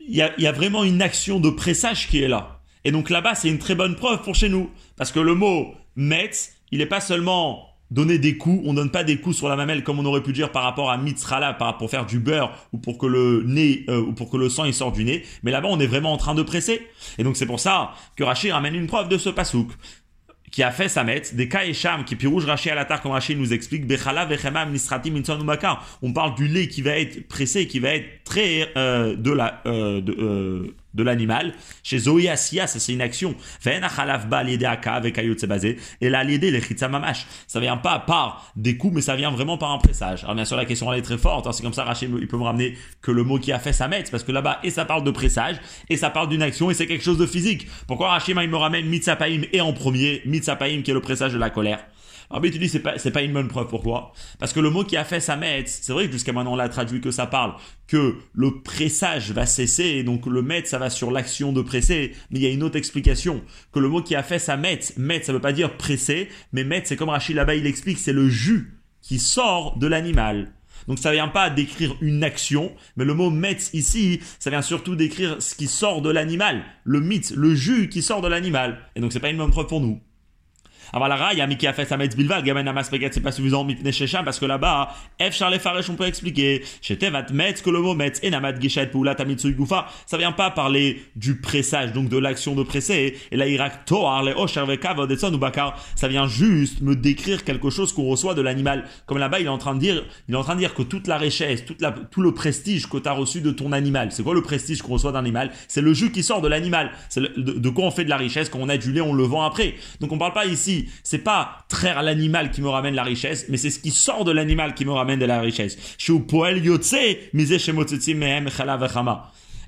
[0.00, 2.60] Il y, a, vraiment une action de pressage qui est là.
[2.84, 4.70] Et donc là-bas, c'est une très bonne preuve pour chez nous.
[4.96, 9.04] Parce que le mot Metz, il n'est pas seulement donner des coups, on donne pas
[9.04, 11.88] des coups sur la mamelle comme on aurait pu dire par rapport à mitzrala, pour
[11.88, 14.74] faire du beurre ou pour que le nez euh, ou pour que le sang il
[14.74, 16.86] sorte du nez, mais là-bas on est vraiment en train de presser.
[17.18, 19.68] Et donc c'est pour ça que Rachid ramène une preuve de ce pasouk
[20.54, 23.34] qui a fait sa mettre, des Kaesham, qui pirouge Raché à la terre, comme Raché
[23.34, 24.28] nous explique, Bechala
[24.66, 25.20] Nisratim
[26.00, 29.62] On parle du lait qui va être pressé, qui va être très euh, de la
[29.66, 31.52] euh, de, euh, de l'animal.
[31.82, 33.34] Chez Zoé Asiya, ça c'est une action.
[33.66, 33.80] Et
[36.08, 37.26] là, l'idée, les mamash.
[37.46, 40.24] Ça vient pas par des coups, mais ça vient vraiment par un pressage.
[40.24, 41.46] Alors bien sûr, la question elle est très forte.
[41.46, 41.52] Hein.
[41.52, 43.88] C'est comme ça, Rachid, il peut me ramener que le mot qui a fait sa
[43.88, 45.56] mettre, parce que là-bas, et ça parle de pressage,
[45.88, 47.66] et ça parle d'une action, et c'est quelque chose de physique.
[47.86, 51.38] Pourquoi Rachid, il me ramène Mitzapaim et en premier, Mitzapaim qui est le pressage de
[51.38, 51.84] la colère?
[52.42, 53.68] Mais tu dis, c'est pas, c'est pas une bonne preuve.
[53.68, 56.52] Pourquoi Parce que le mot qui a fait sa metz, c'est vrai que jusqu'à maintenant
[56.52, 57.54] on l'a traduit que ça parle,
[57.86, 62.12] que le pressage va cesser, et donc le metz, ça va sur l'action de presser,
[62.30, 64.94] mais il y a une autre explication, que le mot qui a fait sa metz,
[64.96, 68.12] metz, ça veut pas dire presser, mais metz, c'est comme Rachid là-bas, il explique, c'est
[68.12, 70.52] le jus qui sort de l'animal.
[70.88, 74.96] Donc ça vient pas décrire une action, mais le mot metz ici, ça vient surtout
[74.96, 78.78] décrire ce qui sort de l'animal, le mythe, le jus qui sort de l'animal.
[78.96, 80.00] Et donc c'est pas une bonne preuve pour nous.
[80.94, 84.94] A fait sa metz bilval, gamin amas c'est pas suffisant mitne shesham parce que là-bas,
[85.20, 86.62] F Charles Faresh on peut expliquer.
[86.82, 90.50] Tevat metz que le mot metz et namat geshet poula tamitsui gufa, ça vient pas
[90.50, 93.18] parler du pressage, donc de l'action de presser.
[93.32, 97.92] Là, Irak toar le osher vekav ou bakar, ça vient juste me décrire quelque chose
[97.92, 98.84] qu'on reçoit de l'animal.
[99.06, 100.82] Comme là-bas, il est en train de dire, il est en train de dire que
[100.82, 104.34] toute la richesse, tout le prestige que tu as reçu de ton animal, c'est quoi
[104.34, 105.50] le prestige qu'on reçoit d'un animal?
[105.66, 106.92] C'est le jus qui sort de l'animal.
[107.08, 108.48] C'est de, de, quoi on fait de la richesse?
[108.48, 109.74] Quand on a du lait, on le vend après.
[110.00, 113.56] Donc on parle pas ici c'est pas traire l'animal qui me ramène la richesse, mais
[113.56, 115.96] c'est ce qui sort de l'animal qui me ramène de la richesse.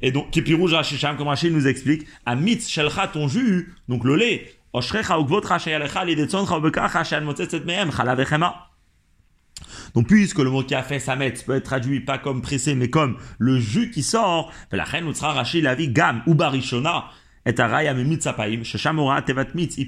[0.02, 4.16] Et donc, Kipirou Rachisham, comme Rachid nous explique, à mitz shelcha ton jus, donc le
[4.16, 4.52] lait,
[9.94, 12.90] donc puisque le mot qui a fait samet peut être traduit pas comme pressé mais
[12.90, 16.22] comme le jus qui sort, la reine nous sera raché la vie gam
[17.46, 18.76] ou barishona,
[19.76, 19.85] et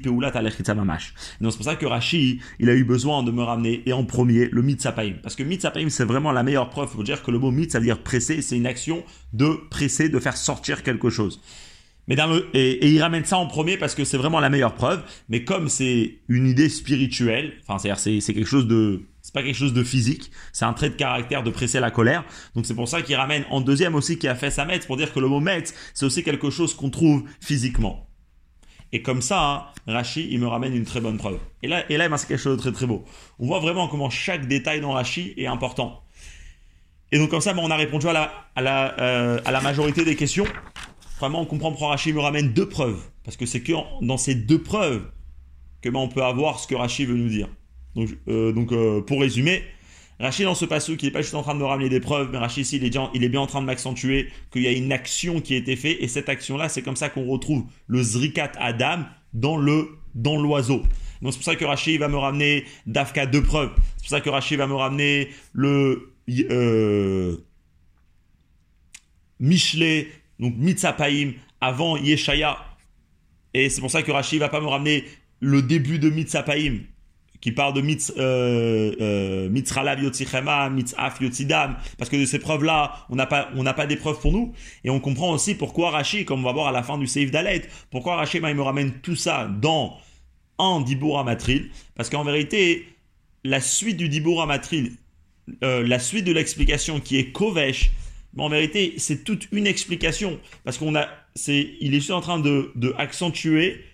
[1.40, 4.04] Donc c'est pour ça que Rashi, il a eu besoin de me ramener, et en
[4.04, 5.14] premier, le mitzapaim.
[5.22, 7.78] Parce que mitzapaim, c'est vraiment la meilleure preuve pour dire que le mot mit, ça
[7.78, 11.40] veut dire presser, c'est une action de presser, de faire sortir quelque chose.
[12.08, 12.16] Mais
[12.54, 15.02] et, il ramène ça en premier parce que c'est vraiment la meilleure preuve.
[15.28, 19.56] Mais comme c'est une idée spirituelle, enfin, c'est-à-dire c'est quelque chose de c'est pas quelque
[19.56, 22.24] chose de physique, c'est un trait de caractère de presser la colère.
[22.54, 24.96] Donc c'est pour ça qu'il ramène en deuxième aussi qui a fait sa metz pour
[24.96, 28.08] dire que le mot metz, c'est aussi quelque chose qu'on trouve physiquement.
[28.90, 31.38] Et comme ça, hein, Rashi, il me ramène une très bonne preuve.
[31.62, 33.04] Et là, et là c'est quelque chose de très très beau.
[33.38, 36.02] On voit vraiment comment chaque détail dans Rashi est important.
[37.12, 40.06] Et donc comme ça, on a répondu à la, à la, euh, à la majorité
[40.06, 40.46] des questions.
[41.18, 43.00] Vraiment, on comprend pourquoi Rashi me ramène deux preuves.
[43.24, 45.02] Parce que c'est que dans ces deux preuves
[45.82, 47.48] que ben, on peut avoir ce que Rashi veut nous dire.
[47.94, 49.62] Donc, euh, euh, pour résumer,
[50.20, 52.30] Rachid dans ce passage qui n'est pas juste en train de me ramener des preuves,
[52.32, 52.84] mais Rachid ici il
[53.24, 55.96] est, bien, en train de m'accentuer qu'il y a une action qui a été faite
[56.00, 60.82] et cette action-là, c'est comme ça qu'on retrouve le Zrikat Adam dans l'oiseau.
[61.22, 63.70] Donc c'est pour ça que Rachid va me ramener Dafka deux preuves.
[63.96, 66.12] C'est pour ça que Rachid va me ramener le
[66.50, 67.36] euh,
[69.38, 72.58] Michelet, donc Mitzapaim avant Yeshaya.
[73.54, 75.04] Et c'est pour ça que Rachid va pas me ramener
[75.40, 76.80] le début de Mitzapaim
[77.40, 80.00] qui parle de mitz, euh, euh, mitzralav
[80.72, 81.18] mitzaf
[81.96, 83.86] parce que de ces preuves-là, on n'a pas, on n'a pas
[84.20, 84.52] pour nous,
[84.84, 87.30] et on comprend aussi pourquoi Rashi, comme on va voir à la fin du Seif
[87.30, 89.96] Dalet, pourquoi Rashi, il me ramène tout ça dans
[90.58, 92.86] un Dibour Amatril, parce qu'en vérité,
[93.44, 94.92] la suite du Dibour Amatril,
[95.62, 97.92] euh, la suite de l'explication qui est Kovesh,
[98.36, 102.38] en vérité, c'est toute une explication, parce qu'on a, c'est, il est juste en train
[102.38, 103.84] de, accentuer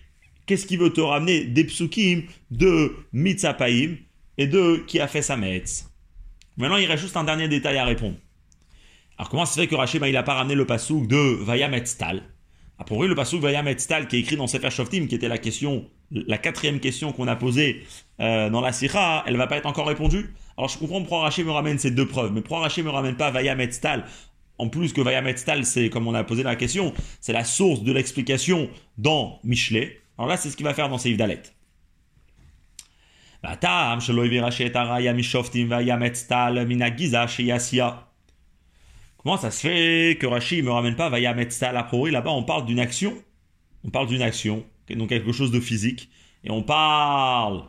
[0.45, 2.21] Qu'est-ce qu'il veut te ramener Des psukim
[2.51, 3.95] de Mitzapaim
[4.37, 5.89] et de qui a fait sa metz.
[6.55, 8.15] Maintenant, il reste juste un dernier détail à répondre.
[9.17, 12.21] Alors, comment se fait que Rachid, il n'a pas ramené le pasouk de Vayametztal
[12.77, 15.89] A priori, le pasouk Vayametztal qui est écrit dans Sefer Shoftim, qui était la question,
[16.11, 17.83] la quatrième question qu'on a posée
[18.19, 20.33] euh, dans la Sira, elle va pas être encore répondue.
[20.57, 23.17] Alors, je comprends pourquoi Rachid me ramène ces deux preuves, mais pourquoi Rachid me ramène
[23.17, 24.05] pas Vayametztal
[24.57, 27.91] en plus que Vayametztal, c'est comme on a posé la question, c'est la source de
[27.91, 30.01] l'explication dans Michelet.
[30.17, 31.41] Alors là, c'est ce qu'il va faire dans Seif Dalet.
[39.17, 42.43] Comment ça se fait que Rashi ne me ramène pas Vayametztal A priori, là-bas, on
[42.43, 43.13] parle d'une action.
[43.83, 46.09] On parle d'une action, donc quelque chose de physique.
[46.43, 47.63] Et on parle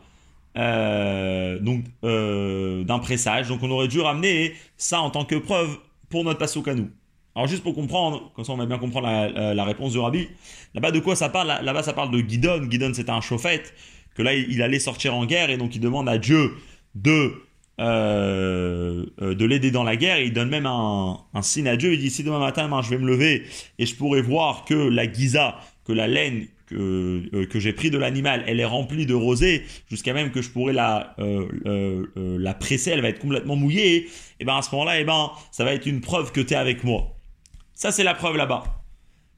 [0.57, 3.47] euh, donc euh, d'un pressage.
[3.47, 5.77] Donc on aurait dû ramener ça en tant que preuve
[6.09, 6.89] pour notre pasouk à nous.
[7.35, 10.27] Alors juste pour comprendre, comme ça on va bien comprendre la, réponse de Rabbi,
[10.73, 11.63] là-bas de quoi ça parle?
[11.63, 12.65] Là-bas ça parle de Guidon.
[12.65, 13.75] Guidon c'était un chauffette,
[14.15, 16.53] que là il allait sortir en guerre et donc il demande à Dieu
[16.95, 17.33] de,
[17.79, 20.19] euh, de l'aider dans la guerre.
[20.19, 23.07] Il donne même un, signe à Dieu, il dit si demain matin je vais me
[23.07, 23.43] lever
[23.77, 27.89] et je pourrai voir que la Giza, que la laine que, euh, que j'ai pris
[27.89, 31.15] de l'animal, elle est remplie de rosée, jusqu'à même que je pourrais la,
[32.15, 34.07] la presser, elle va être complètement mouillée,
[34.39, 36.57] et bien à ce moment-là, et ben, ça va être une preuve que tu es
[36.57, 37.17] avec moi.
[37.73, 38.63] Ça, c'est la preuve là-bas.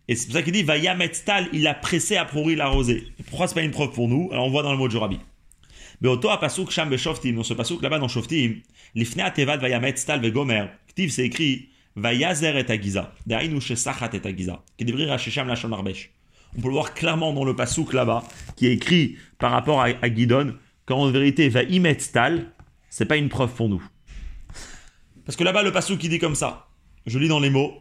[0.10, 3.04] Et c'est pour ça qu'il dit Vayametztal, il a pressé à pourrir la rosée.
[3.30, 4.28] pourquoi c'est pas une preuve pour nous?
[4.32, 5.20] Alors on voit dans le mot de Jorabi.
[6.02, 8.62] Mais auto a pasuk sham beshoftim, dans ce pasuk là-bas dans Shoftim,
[8.96, 14.86] lifne atevad vayametztal vegomer, ktiv c'est écrit Vayazer et agiza, de'ainu shesachat et agiza, qui
[14.86, 16.10] devrait rachesham la arbesh.
[16.58, 18.24] On peut le voir clairement dans le pasuk là-bas,
[18.56, 22.48] qui est écrit par rapport à, à Gidon, qu'en vérité vayimetztal,
[22.90, 23.84] c'est pas une preuve pour nous.
[25.26, 26.68] Parce que là-bas le pasuk qui dit comme ça,
[27.06, 27.74] je lis dans les mots,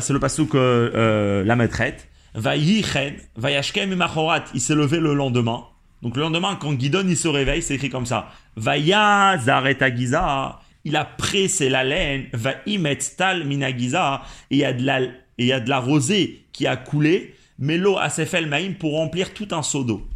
[0.00, 2.08] c'est le pasouk euh, euh, la maîtrette.
[2.34, 5.64] Vayichen, vayashkem machorat, il s'est levé le lendemain.
[6.02, 8.30] Donc le lendemain, quand Guidon il se réveille, c'est écrit comme ça.
[8.56, 9.38] Vaya
[9.94, 12.54] giza, il a pressé la laine, va
[13.16, 15.00] tal minagiza, et il y a de la,
[15.38, 18.92] il y a de la rosée qui a coulé, mais l'eau a fait maïm pour
[18.92, 20.06] remplir tout un seau d'eau.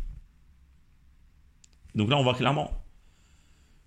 [1.95, 2.81] Donc là, on voit clairement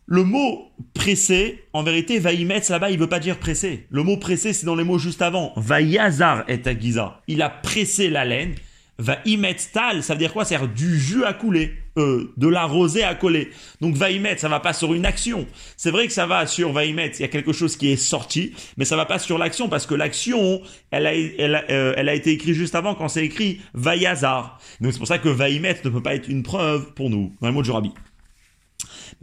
[0.05, 3.87] le mot pressé, en vérité, mettre là-bas, il veut pas dire pressé.
[3.89, 5.53] Le mot pressé, c'est dans les mots juste avant.
[5.55, 7.21] Vayazar et agiza.
[7.27, 8.55] Il a pressé la laine.
[8.99, 10.45] Va mettre tal, ça veut dire quoi?
[10.45, 13.49] C'est du jus à couler, euh, de la rosée à coller.
[13.81, 15.47] Donc va mettre, ça va pas sur une action.
[15.77, 17.97] C'est vrai que ça va sur va mettre, il y a quelque chose qui est
[17.97, 21.93] sorti, mais ça va pas sur l'action parce que l'action, elle a, elle, a, euh,
[21.97, 24.59] elle a été écrite juste avant quand c'est écrit vayazar.
[24.79, 27.33] Donc c'est pour ça que va mettre ne peut pas être une preuve pour nous
[27.41, 27.91] dans le mot de Jorabi.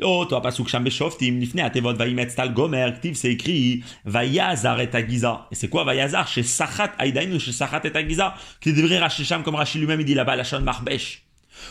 [0.03, 5.47] Oh, toi, pas sham beshoftim, nifne atevot tal gomer, c'est écrit, vayazar et agiza.
[5.51, 6.27] Et c'est quoi vayazar?
[6.29, 10.01] Chez sachat aidainu, chez sachat et agiza, qui devrait rachisham comme Rachid lui-même,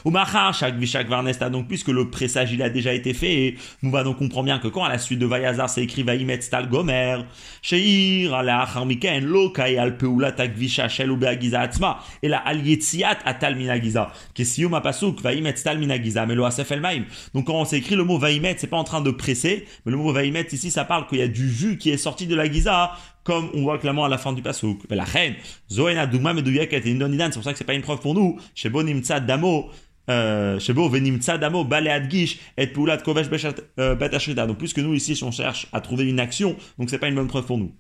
[0.06, 0.54] il dit là-bas, la shon marbesh.
[0.54, 4.04] Ou chaque vishak varnesta, donc puisque le pressage il a déjà été fait, nous va
[4.04, 7.26] donc comprendre bien que quand à la suite de Vayazar c'est écrit Vaimet stal gomer,
[7.62, 11.12] sheir ala acharmiken lo kai al peula takvisha shel
[11.56, 16.46] atzma, et la al yetziat atal minagiza, qui sium apasuk Vaimet stal minagiza, mais lo
[16.46, 17.06] asefel maim.
[17.34, 19.98] Donc quand on s'écrit le mot Vaimet, c'est pas en train de presser, mais le
[19.98, 22.50] mot Vaimet ici ça parle qu'il y a du jus qui est sorti de la
[22.52, 22.92] giza,
[23.30, 24.80] comme on voit clairement à la fin du pasouk.
[24.90, 25.36] La reine,
[25.72, 28.40] Zoena Dugma Medouyak et Indonidan, c'est pour ça que c'est pas une preuve pour nous.
[28.56, 29.70] Chez Bonimtsa Damo,
[30.10, 33.28] euh, chez Bo Venimtsa Damo, Balead Gish et Poulat Kovesh
[33.78, 34.48] euh, Betashida.
[34.48, 37.08] Donc plus que nous ici, si on cherche à trouver une action, donc c'est pas
[37.08, 37.72] une bonne preuve pour nous.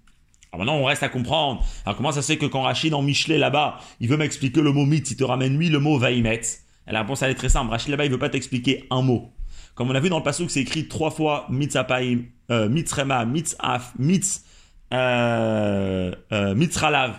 [0.51, 1.65] Alors maintenant, on reste à comprendre.
[1.83, 4.71] Alors comment ça se fait que quand Rachid en Michelet là-bas, il veut m'expliquer le
[4.71, 6.41] mot mit, il te ramène lui le mot vaimet.
[6.85, 7.71] La réponse elle est très simple.
[7.71, 9.33] Rachid là-bas, il veut pas t'expliquer un mot.
[9.73, 13.93] Comme on a vu dans le pasouk, c'est écrit trois fois mitzapaim, euh, mitzrema, mitzaf,
[13.97, 14.43] mitz
[14.93, 17.15] euh, euh, Mitzralav.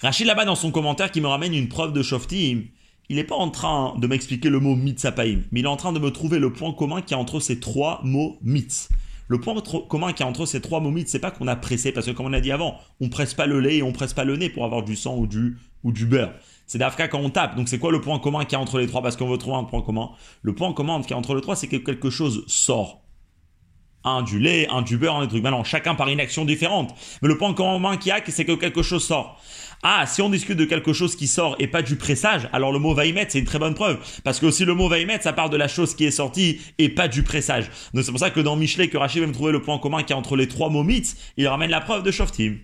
[0.00, 2.64] Rachid là-bas dans son commentaire qui me ramène une preuve de Shoftim,
[3.08, 5.92] il n'est pas en train de m'expliquer le mot mitzapaim, mais il est en train
[5.92, 8.88] de me trouver le point commun qui y a entre ces trois mots mitz.
[9.28, 11.56] Le point commun qui y a entre ces trois mots mitz, c'est pas qu'on a
[11.56, 13.92] pressé, parce que comme on a dit avant, on presse pas le lait et on
[13.92, 16.32] presse pas le nez pour avoir du sang ou du, ou du beurre.
[16.66, 17.56] C'est d'Afrique quand on tape.
[17.56, 19.02] Donc c'est quoi le point commun qui y a entre les trois?
[19.02, 20.10] Parce qu'on veut trouver un point commun.
[20.42, 23.05] Le point commun qui y a entre les trois, c'est que quelque chose sort
[24.06, 25.42] un du lait, un du beurre, un des trucs.
[25.42, 26.94] Maintenant, chacun par une action différente.
[27.20, 29.40] Mais le point commun qu'il y a, c'est que quelque chose sort.
[29.82, 32.78] Ah, si on discute de quelque chose qui sort et pas du pressage, alors le
[32.78, 33.98] mot va y mettre, c'est une très bonne preuve.
[34.24, 36.10] Parce que aussi le mot va y mettre, ça part de la chose qui est
[36.10, 37.70] sortie et pas du pressage.
[37.92, 40.02] Donc c'est pour ça que dans Michelet, que Rachid va me trouver le point commun
[40.02, 42.56] qui est entre les trois mots mythes, il ramène la preuve de Shoftim.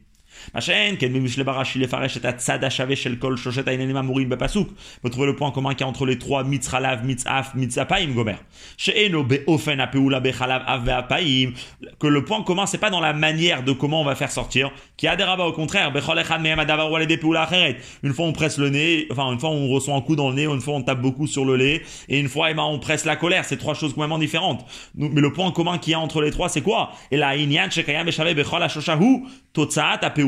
[0.55, 4.68] Machin, Ken Mishle Barashi le Faresh et Tzad Shave Shel Kol Shoshet Ainenema Mourin Bepasuk.
[5.03, 8.36] Vous trouvez le point commun qui est entre les trois Mitzralav, Mitzaf, Mitzapaim, Gomer.
[8.76, 11.53] She'eno Beofen Apeula Bechalav Av Ve'apaim.
[11.99, 14.70] Que le point commun, c'est pas dans la manière de comment on va faire sortir.
[14.97, 15.93] Qui a des rabats au contraire.
[15.93, 17.78] Bechol Echad Mehem Adavar Walede Peula Acheret.
[18.03, 20.36] Une fois on presse le nez, enfin une fois on reçoit un coup dans le
[20.36, 22.78] nez, une fois on tape beaucoup sur le lait, et une fois eh ben, on
[22.78, 23.45] presse la colère.
[23.45, 24.64] C'est trois choses complètement différentes.
[24.95, 26.93] Mais le point commun qui y a entre les trois, c'est quoi?
[27.11, 28.34] Et la Inyan Shekayam Bechave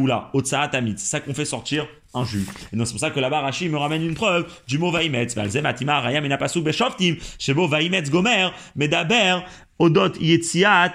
[0.04, 0.30] Apeula.
[0.32, 0.94] Otsaat Amit.
[0.98, 2.46] C'est ça qu'on fait sortir un jus.
[2.72, 5.34] Et donc c'est pour ça que là-bas me ramène une preuve du mot Vaimetz.
[5.34, 7.16] Valzem Atima Rayam Enapasu Beshoftim.
[7.38, 8.50] Shebo Vaimetz Gomer.
[8.76, 9.44] Medaber.
[9.78, 10.94] Odot Yetziat.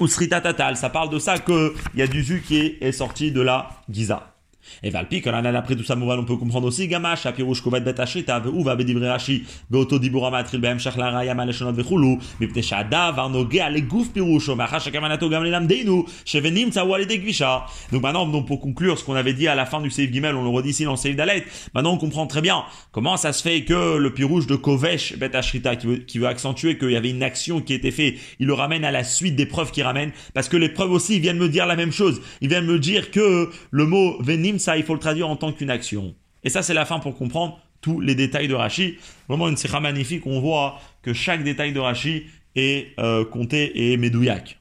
[0.00, 0.76] Ou Tatal.
[0.76, 4.33] Ça parle de ça qu'il y a du jus qui est sorti de la Giza.
[4.82, 7.80] Et Valpi, quand on a après tout ça, on peut comprendre aussi, Gamash, Apirouche, Kovet,
[7.80, 13.12] Bet Ashrita, Veuva, Bedivre Rashi, Beoto Dibura Matril, Behem, Shachla, Raya, Maleshonot, Vechulu, Mipte Shada,
[13.12, 17.66] Varnoge, Alegouf, Pirouche, Macha, Shakamanato, Gamlenam, Deinu, Chevenim, Tsawale, Degvisha.
[17.92, 20.34] Donc maintenant, donc pour conclure ce qu'on avait dit à la fin du Seif Gimel,
[20.34, 21.44] on le redit ici dans le Seif Dalet,
[21.74, 25.34] maintenant on comprend très bien comment ça se fait que le Pirouche de Kovesh, Bet
[25.34, 28.46] Ashrita, qui veut, qui veut accentuer qu'il y avait une action qui était faite, il
[28.46, 31.38] le ramène à la suite des preuves qu'il ramène, parce que les preuves aussi, viennent
[31.38, 32.20] me dire la même chose.
[32.40, 35.52] Ils viennent me dire que le mot Venim, ça, il faut le traduire en tant
[35.52, 36.14] qu'une action.
[36.42, 38.96] Et ça, c'est la fin pour comprendre tous les détails de Rashi.
[39.28, 40.26] Vraiment une sikha magnifique.
[40.26, 42.24] On voit que chaque détail de Rashi
[42.56, 44.58] est euh, compté et médouillac.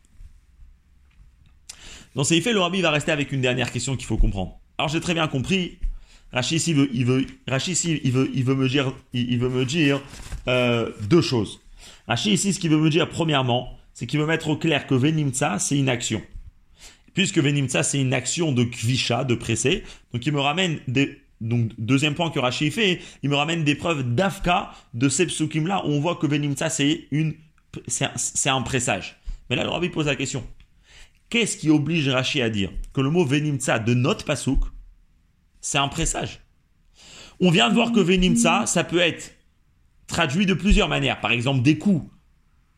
[2.15, 4.59] Dans ces faits, le rabbi va rester avec une dernière question qu'il faut comprendre.
[4.77, 5.79] Alors j'ai très bien compris.
[6.31, 9.49] Rashi ici veut, il veut, Rashi ici, il veut, il veut me dire, il, veut
[9.49, 10.01] me dire
[10.47, 11.61] euh, deux choses.
[12.07, 14.95] Rashi ici, ce qu'il veut me dire, premièrement, c'est qu'il veut mettre au clair que
[14.95, 16.21] Venimtsa, c'est une action
[17.13, 19.83] puisque Venimtsa, c'est une action de kvisha, de presser.
[20.13, 21.19] Donc il me ramène des.
[21.41, 25.85] Donc, deuxième point que Rashi fait, il me ramène des preuves d'Afka de ces psukim-là
[25.85, 27.35] où on voit que Venimtsa, c'est une.
[27.87, 29.17] C'est un, pressage.
[29.49, 30.45] Mais là, le rabbi pose la question.
[31.29, 34.59] Qu'est-ce qui oblige Rashi à dire que le mot Venimtsa de notre pasouk,
[35.59, 36.41] c'est un pressage?
[37.39, 39.33] On vient de voir que Venimtsa, ça peut être
[40.05, 41.19] traduit de plusieurs manières.
[41.19, 42.05] Par exemple, des coups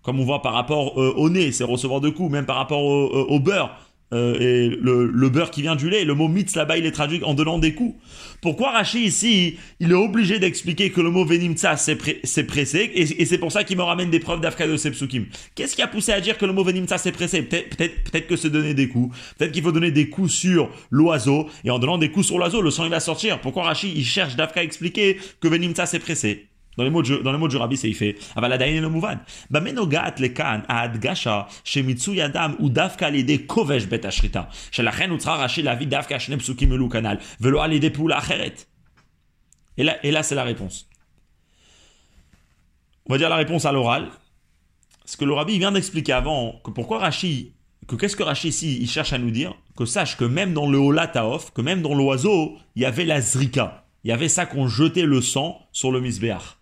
[0.06, 2.84] comme on voit par rapport euh, au nez, c'est recevoir de coups, même par rapport
[2.84, 3.76] au, euh, au beurre,
[4.16, 7.22] euh, et le, beurre qui vient du lait, le mot mitz là-bas il est traduit
[7.24, 7.96] en donnant des coups.
[8.42, 13.38] Pourquoi Rashi ici, il est obligé d'expliquer que le mot venimtsa c'est, pressé et, c'est
[13.38, 15.26] pour ça qu'il me ramène des preuves d'Afka de Sepsukim.
[15.56, 17.42] Qu'est-ce qui a poussé à dire que le mot venimtsa c'est pressé?
[17.42, 19.16] Peut-être, que c'est donner des coups.
[19.38, 22.62] Peut-être qu'il faut donner des coups sur l'oiseau et en donnant des coups sur l'oiseau
[22.62, 23.42] le sang il va sortir.
[23.42, 26.48] Pourquoi Rashi il cherche d'Afka à expliquer que venimtsa c'est pressé?
[26.77, 28.17] dans les mots de, dans les mots du rabbi, c'est il fait.
[28.37, 29.15] אבל עדיין אינו מובן.
[29.51, 34.43] במה נוגעת לכאן ההדגשה שמיצוי אדם הוא דווקא על ידי כובש בית השחיטה.
[34.71, 38.65] שלכן הוא צריך רש"י להביא דווקא שני פסוקים אלו כנ"ל, ולא על ידי פעולה אחרת.
[39.79, 40.89] Et là, et là c'est la réponse.
[43.07, 44.09] On va dire la réponse à l'oral.
[45.05, 47.55] Ce que le rabbi vient d'expliquer avant, que pourquoi Rashi,
[47.89, 50.71] que qu'est-ce que Rashi ici, il cherche à nous dire Que sache que même dans
[50.71, 53.85] le Holataof, que même dans l'oiseau, il y avait la zrika.
[54.05, 56.61] Il y avait ça qu'on jetait le sang sur le misbéach.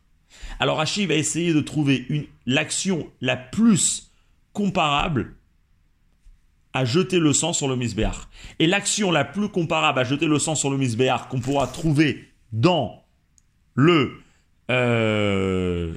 [0.59, 4.11] Alors Rashi va essayer de trouver l'action la plus
[4.53, 5.35] comparable
[6.73, 8.29] à jeter le sang sur le misbéar.
[8.59, 12.27] Et l'action la plus comparable à jeter le sang sur le misbéar qu'on pourra trouver
[12.51, 13.03] dans
[13.75, 14.19] le
[14.71, 15.93] euh,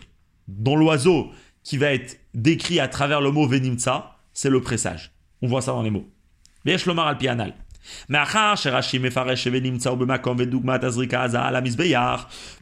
[0.48, 1.30] dans l'oiseau
[1.62, 5.12] qui va être décrit à travers le mot venimtsa, c'est le pressage.
[5.42, 6.06] On voit ça dans les mots.
[6.86, 7.54] Lomar al.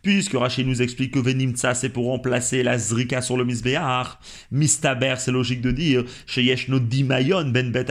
[0.03, 4.21] Puisque Rashi nous explique que Venimtsa c'est pour remplacer la Zrika sur le Misbeyar,
[4.51, 7.87] Mistaber c'est logique de dire, chez Yeshno Dimayon Ben Bet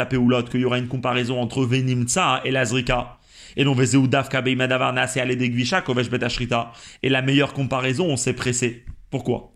[0.50, 3.18] qu'il y aura une comparaison entre Venimtsa et la Zrika.
[3.56, 3.76] Et non.
[7.04, 8.84] Et la meilleure comparaison, on s'est pressé.
[9.12, 9.54] Pourquoi?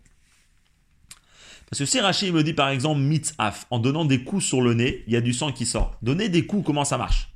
[1.69, 4.73] Parce que si Rashi me dit par exemple mitzaf, en donnant des coups sur le
[4.73, 5.97] nez, il y a du sang qui sort.
[6.01, 7.34] Donner des coups, comment ça marche?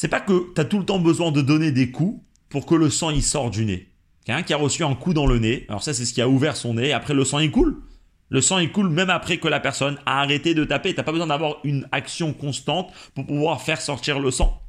[0.00, 2.76] C'est pas que tu as tout le temps besoin de donner des coups pour que
[2.76, 3.90] le sang il sorte du nez.
[4.24, 6.28] Quelqu'un qui a reçu un coup dans le nez, alors ça c'est ce qui a
[6.28, 7.82] ouvert son nez, après le sang il coule.
[8.28, 10.94] Le sang il coule même après que la personne a arrêté de taper.
[10.94, 14.62] T'as pas besoin d'avoir une action constante pour pouvoir faire sortir le sang.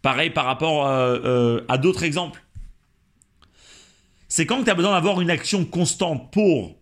[0.00, 2.42] Pareil par rapport euh, euh, à d'autres exemples.
[4.28, 6.74] C'est quand tu as besoin d'avoir une action constante pour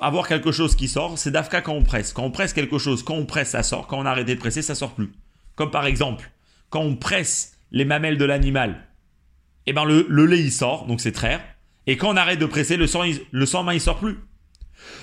[0.00, 2.12] avoir quelque chose qui sort, c'est d'Afka quand on presse.
[2.12, 3.86] Quand on presse quelque chose, quand on presse, ça sort.
[3.86, 5.12] Quand on a arrêté de presser, ça sort plus.
[5.56, 6.30] Comme par exemple,
[6.70, 8.86] quand on presse les mamelles de l'animal,
[9.66, 11.42] eh ben le, lait il sort, donc c'est traire.
[11.86, 14.18] Et quand on arrête de presser, le sang, le sang, ben, il sort plus.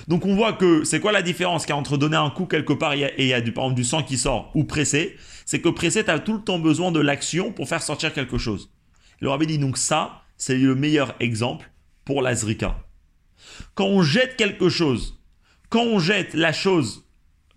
[0.08, 2.46] Donc on voit que c'est quoi la différence qu'il y a entre donner un coup
[2.46, 5.16] quelque part et il y a, du, du sang qui sort ou presser?
[5.44, 8.70] C'est que presser, tu tout le temps besoin de l'action pour faire sortir quelque chose.
[9.20, 11.70] Le rabbi dit donc ça, c'est le meilleur exemple
[12.04, 12.78] pour la zrika.
[13.74, 15.20] Quand on jette quelque chose,
[15.68, 17.03] quand on jette la chose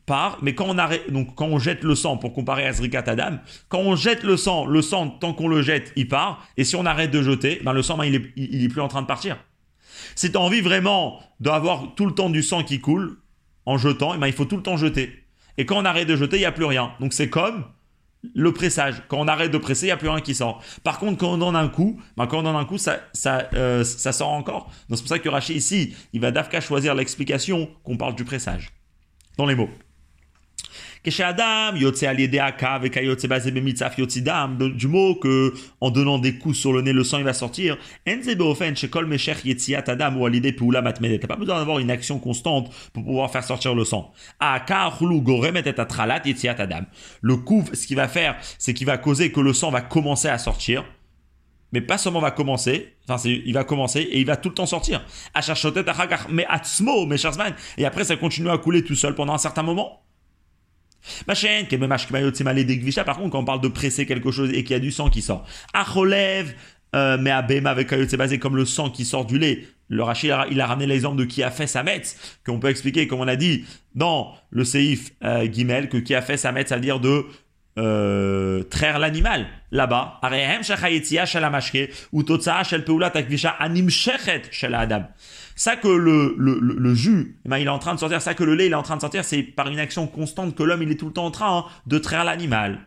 [0.08, 3.04] part, mais quand on arrête, donc quand on jette le sang pour comparer à Zrikat
[3.06, 3.38] Adam,
[3.70, 6.76] quand on jette le sang, le sang, tant qu'on le jette, il part, et si
[6.76, 9.08] on arrête de jeter, ben le sang, ben, il, est, il, plus en train de
[9.08, 9.38] partir.
[10.16, 13.18] Si tu envie vraiment d'avoir tout le temps du sang qui coule,
[13.66, 15.12] en jetant, et ben il faut tout le temps jeter.
[15.58, 16.94] Et quand on arrête de jeter, il n'y a plus rien.
[17.02, 17.66] Donc c'est comme
[18.34, 19.04] le pressage.
[19.10, 20.64] Quand on arrête de presser, il n'y a plus rien qui sort.
[20.84, 23.50] Par contre, quand on donne un coup, ben quand on donne un coup, ça, ça,
[23.54, 24.72] euh, ça sort encore.
[24.88, 28.24] Donc c'est pour ça que Rachid ici, il va d'Afka choisir l'explication qu'on parle du
[28.24, 28.72] pressage.
[29.38, 29.70] Dans les mots.
[34.76, 37.78] Du mot que, en donnant des coups sur le nez, le sang il va sortir.
[38.06, 38.18] T'as
[41.28, 44.12] pas besoin d'avoir une action constante pour pouvoir faire sortir le sang.
[47.22, 50.28] Le coup, ce qu'il va faire, c'est qu'il va causer que le sang va commencer
[50.28, 50.84] à sortir
[51.74, 54.66] mais pas seulement va commencer, enfin il va commencer et il va tout le temps
[54.66, 55.06] sortir.
[57.78, 60.07] Et après ça continue à couler tout seul pendant un certain moment.
[63.06, 65.10] Par contre, quand on parle de presser quelque chose et qu'il y a du sang
[65.10, 65.46] qui sort.
[65.74, 66.54] relève,
[66.96, 69.66] euh, mais à Bema avec c'est basé comme le sang qui sort du lait.
[69.90, 73.08] Le Rachid, il a ramené l'exemple de qui a fait sa metz, qu'on peut expliquer,
[73.08, 76.70] comme on a dit dans le Seif euh, Gimel, que qui a fait sa metz,
[76.70, 77.26] ça veut dire de
[77.78, 80.20] euh, traire l'animal là-bas.
[85.58, 88.36] Ça que le, le, le, jus, eh ben, il est en train de sortir, ça
[88.36, 90.62] que le lait, il est en train de sortir, c'est par une action constante que
[90.62, 92.86] l'homme, il est tout le temps en train hein, de traire l'animal.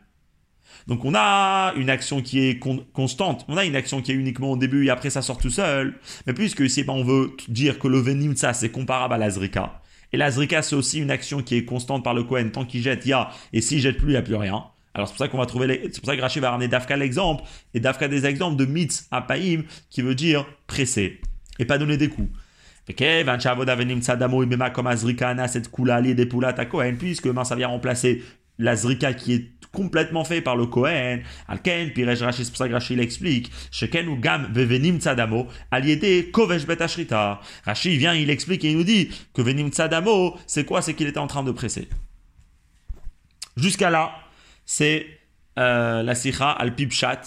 [0.86, 4.52] Donc on a une action qui est constante, on a une action qui est uniquement
[4.52, 5.98] au début et après ça sort tout seul.
[6.26, 9.82] Mais puisque ici ben, on veut dire que le venim ça c'est comparable à l'azrika.
[10.12, 12.50] Et l'azrika c'est aussi une action qui est constante par le Kohen.
[12.52, 13.30] Tant qu'il jette, il y a.
[13.52, 14.64] Et s'il jette plus, il n'y a plus rien.
[14.94, 15.80] Alors c'est pour ça qu'on va trouver, les...
[15.92, 17.44] c'est pour ça que Rachid va ramener Dafka l'exemple,
[17.74, 21.20] et Dafka des exemples de mitz à païm, qui veut dire presser,
[21.58, 22.28] et pas donner des coups.
[26.98, 28.22] Puisque ben, ça vient remplacer
[28.58, 31.22] la zrika qui est complètement fait par le Kohen.
[31.48, 33.50] Alken, puis Rashi, Rashi l'explique.
[33.70, 35.48] Sheken ou gam vevenim tzadamo,
[36.32, 36.66] kovesh.
[37.64, 40.82] Rashi vient, il explique et il nous dit que venim tzadamo, c'est quoi?
[40.82, 41.88] C'est qu'il était en train de presser.
[43.56, 44.12] Jusqu'à là,
[44.64, 45.06] c'est
[45.58, 47.20] euh, la sikha al pipchat,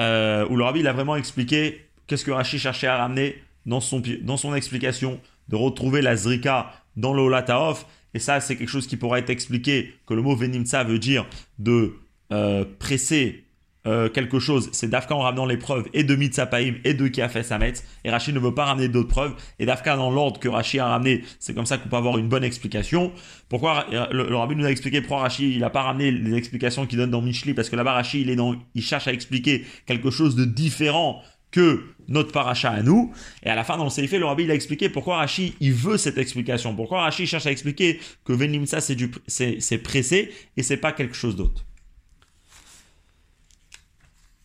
[0.00, 4.02] euh, où le rabbi a vraiment expliqué qu'est-ce que Rashi cherchait à ramener dans son,
[4.22, 7.86] dans son explication, de retrouver la zrika dans le Olataof.
[8.14, 11.26] Et ça, c'est quelque chose qui pourrait être expliqué, que le mot venimtsa veut dire
[11.58, 11.94] de
[12.32, 13.44] euh, presser
[13.86, 17.22] euh, quelque chose, c'est Dafka en ramenant les preuves et de Mitzapaim et de qui
[17.22, 17.82] a fait Sametz.
[18.04, 19.34] Et Rachid ne veut pas ramener d'autres preuves.
[19.58, 22.28] Et Dafka dans l'ordre que Rachid a ramené, c'est comme ça qu'on peut avoir une
[22.28, 23.10] bonne explication.
[23.48, 26.86] Pourquoi le, le Rabbi nous a expliqué pourquoi Rachid il n'a pas ramené les explications
[26.86, 27.54] qu'il donne dans Michli?
[27.54, 31.22] Parce que là-bas Rachid il, est dans, il cherche à expliquer quelque chose de différent
[31.50, 33.12] que notre paracha à nous.
[33.42, 35.72] Et à la fin, dans le Seifé, le Rabbi il a expliqué pourquoi Rashi il
[35.72, 36.74] veut cette explication.
[36.74, 41.14] Pourquoi Rashi cherche à expliquer que Venimsa c'est du c'est pressé et c'est pas quelque
[41.14, 41.64] chose d'autre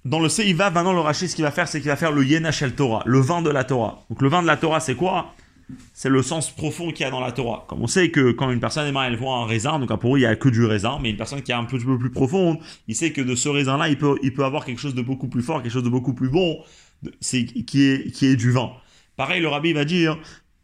[0.06, 2.24] dans le Seiva, maintenant le Rashi, ce qu'il va faire, c'est qu'il va faire le
[2.24, 4.06] Yenachel Torah, le vin de la Torah.
[4.10, 5.34] Donc le vin de la Torah, c'est quoi?
[5.95, 7.66] C'est le sens profond qu'il y a dans la Torah.
[7.68, 10.20] Comme on sait que quand une personne est elle voit un raisin, donc pour eux,
[10.20, 12.60] il n'y a que du raisin, mais une personne qui est un peu, plus profonde,
[12.88, 15.28] il sait que de ce raisin-là, il peut, il peut avoir quelque chose de beaucoup
[15.28, 16.60] plus fort, quelque chose de beaucoup plus bon,
[17.20, 18.72] c'est, qui, est, qui est du vin.
[19.16, 20.18] Pareil, le Rabbi va dire,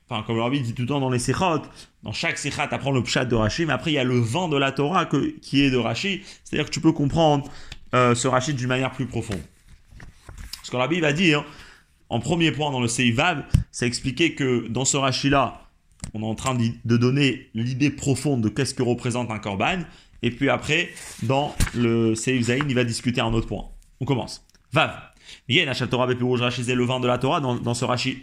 [0.09, 1.61] enfin comme le Rabbi dit tout le temps dans les Sechot,
[2.03, 4.49] dans chaque Sechat, apprend le pshat de Rashi, mais après il y a le vin
[4.49, 5.07] de la Torah
[5.41, 7.49] qui est de Rashi, c'est-à-dire que tu peux comprendre
[7.93, 9.41] euh, ce rachid d'une manière plus profonde.
[10.63, 11.43] Ce que Rabbi va dire,
[12.09, 15.67] en premier point dans le Seivav, c'est expliquer que dans ce rachid-là,
[16.13, 19.79] on est en train de donner l'idée profonde de qu'est-ce que représente un korban.
[20.23, 20.89] Et puis après,
[21.23, 23.65] dans le Seiv Zain, il va discuter un autre point.
[23.99, 24.45] On commence.
[24.71, 25.10] Vav.
[25.89, 28.17] Torah le vin de la Torah dans, dans ce rachid.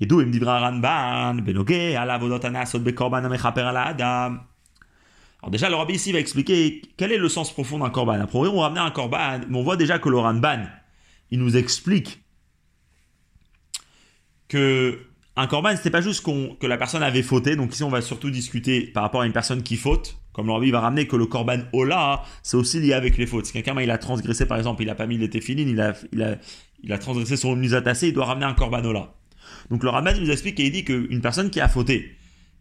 [0.00, 3.94] Yedou im divra ranban, benoge, ala vodot anasot bekorban amechaper ala.
[5.44, 8.18] Alors déjà, le rabbi ici va expliquer quel est le sens profond d'un korban.
[8.20, 10.64] Après, on va ramener un korban, mais on voit déjà que le Ranban,
[11.30, 12.24] il nous explique
[14.48, 14.98] que
[15.36, 17.56] un korban, c'était pas juste que la personne avait fauté.
[17.56, 20.16] Donc ici, on va surtout discuter par rapport à une personne qui faute.
[20.34, 23.46] Comme le rabbi va ramener que le korban ola, c'est aussi lié avec les fautes.
[23.46, 25.94] Si quelqu'un il a transgressé, par exemple, il a pas mis les téfilines, il a,
[26.12, 26.36] il a,
[26.82, 29.14] il a transgressé son musatassé, il doit ramener un korban ola.
[29.70, 32.16] Donc le rabbi nous explique et il dit qu'une personne qui a fauté,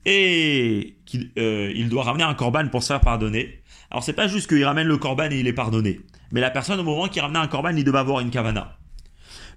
[0.06, 3.60] et qu'il euh, il doit ramener un corban pour se faire pardonner.
[3.90, 6.00] Alors c'est pas juste qu'il ramène le corban et il est pardonné,
[6.32, 8.78] mais la personne au moment qu'il ramène un corban, il doit avoir une kavana.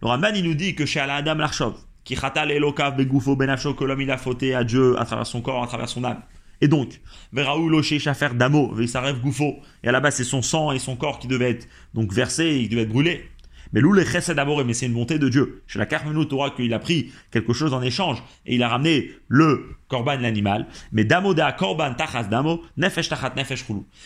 [0.00, 3.84] Le Ramban il nous dit que chez Adam Larchov, qui khatal elokav begufo benafsho, que
[3.84, 6.22] l'homme il a fauté à Dieu à travers son corps, à travers son âme.
[6.60, 7.00] Et donc,
[7.32, 11.18] loché chafer damo, rêve goufo, et à la base c'est son sang et son corps
[11.18, 13.28] qui devaient être donc versés, il devait être brûlé.
[13.72, 15.62] Mais l'ou les chesed mais c'est une bonté de Dieu.
[15.66, 19.10] Chez la Karmenu Torah qu'il a pris quelque chose en échange et il a ramené
[19.28, 20.66] le korban, l'animal.
[20.92, 23.64] Mais damo da korban tachas damo, nefesh tachat nefesh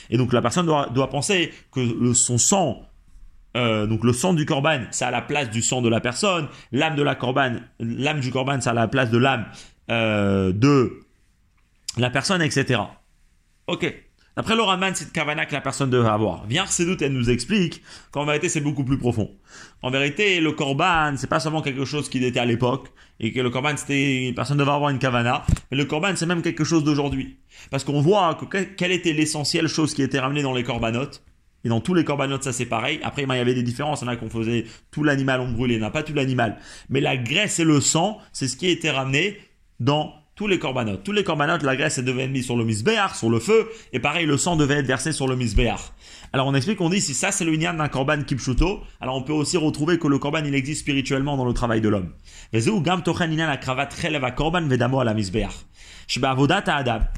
[0.09, 2.83] Et donc la personne doit, doit penser que son sang
[3.57, 6.47] euh, donc le sang du corban, c'est à la place du sang de la personne.
[6.71, 9.47] L'âme de la corban, l'âme du corban, c'est à la place de l'âme
[9.91, 11.01] euh, de
[11.97, 12.81] la personne, etc.
[13.67, 13.93] Ok.
[14.37, 16.47] Après le Raman, c'est de Kavana que la personne devrait avoir.
[16.47, 17.83] Viens, doutes, elle nous explique
[18.13, 19.31] qu'en vérité, c'est beaucoup plus profond.
[19.83, 22.89] En vérité, le Korban, c'est pas seulement quelque chose qui était à l'époque,
[23.19, 26.27] et que le Korban, c'était, une personne devait avoir une Kavana, mais le Korban, c'est
[26.27, 27.39] même quelque chose d'aujourd'hui.
[27.71, 31.11] Parce qu'on voit que quelle était l'essentielle chose qui était ramenée dans les Korbanot,
[31.65, 33.01] et dans tous les corbanotes, ça c'est pareil.
[33.03, 34.01] Après, il y avait des différences.
[34.01, 36.57] Il y en a qu'on faisait tout l'animal, on brûlait, n'a pas tout l'animal.
[36.89, 39.37] Mais la graisse et le sang, c'est ce qui a été ramené
[39.79, 41.05] dans tous les corbanotes.
[41.05, 43.69] Tous les corbanotes, la graisse devait être mise sur le misbéar, sur le feu.
[43.93, 45.93] Et pareil, le sang devait être versé sur le misbéar.
[46.33, 49.35] Alors on explique, on dit, si ça c'est le d'un korban kipshuto, alors on peut
[49.35, 52.09] aussi retrouver que le korban il existe spirituellement dans le travail de l'homme.
[52.55, 52.61] Il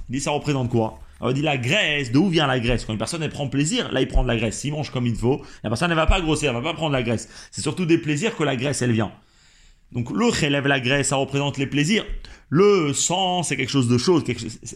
[0.08, 0.98] dit, ça représente quoi?
[1.20, 2.84] On dit la graisse, d'où vient la graisse?
[2.84, 4.58] Quand une personne elle prend plaisir, là il prend de la graisse.
[4.58, 6.90] S'il mange comme il faut, la personne ne va pas grossir, elle va pas prendre
[6.92, 7.28] la graisse.
[7.52, 9.12] C'est surtout des plaisirs que la graisse elle vient.
[9.92, 12.04] Donc le relève la graisse, ça représente les plaisirs.
[12.48, 14.24] Le sang, c'est quelque chose de chose,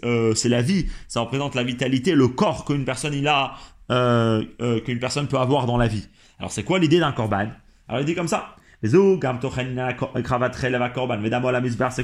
[0.05, 3.55] euh, c'est la vie, ça représente la vitalité, le corps qu'une personne il a,
[3.91, 6.09] euh, euh, qu'une personne peut avoir dans la vie.
[6.39, 7.49] Alors c'est quoi l'idée d'un corban
[7.89, 8.57] Alors il dit comme ça.
[8.83, 8.93] C'est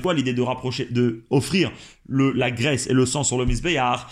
[0.00, 1.70] quoi l'idée de rapprocher, de offrir
[2.08, 4.10] le, la graisse et le sang sur le misbéar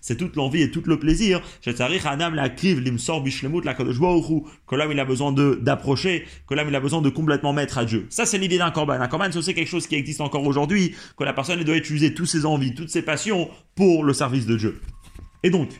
[0.00, 1.42] C'est toute l'envie et tout le plaisir.
[4.66, 7.78] Que l'homme il a besoin de d'approcher, que l'homme il a besoin de complètement mettre
[7.78, 8.06] à Dieu.
[8.10, 8.94] Ça c'est l'idée d'un corban.
[8.94, 12.28] Un corban c'est quelque chose qui existe encore aujourd'hui, que la personne doit utiliser toutes
[12.28, 14.80] ses envies, toutes ses passions pour le service de Dieu.
[15.42, 15.70] Et donc,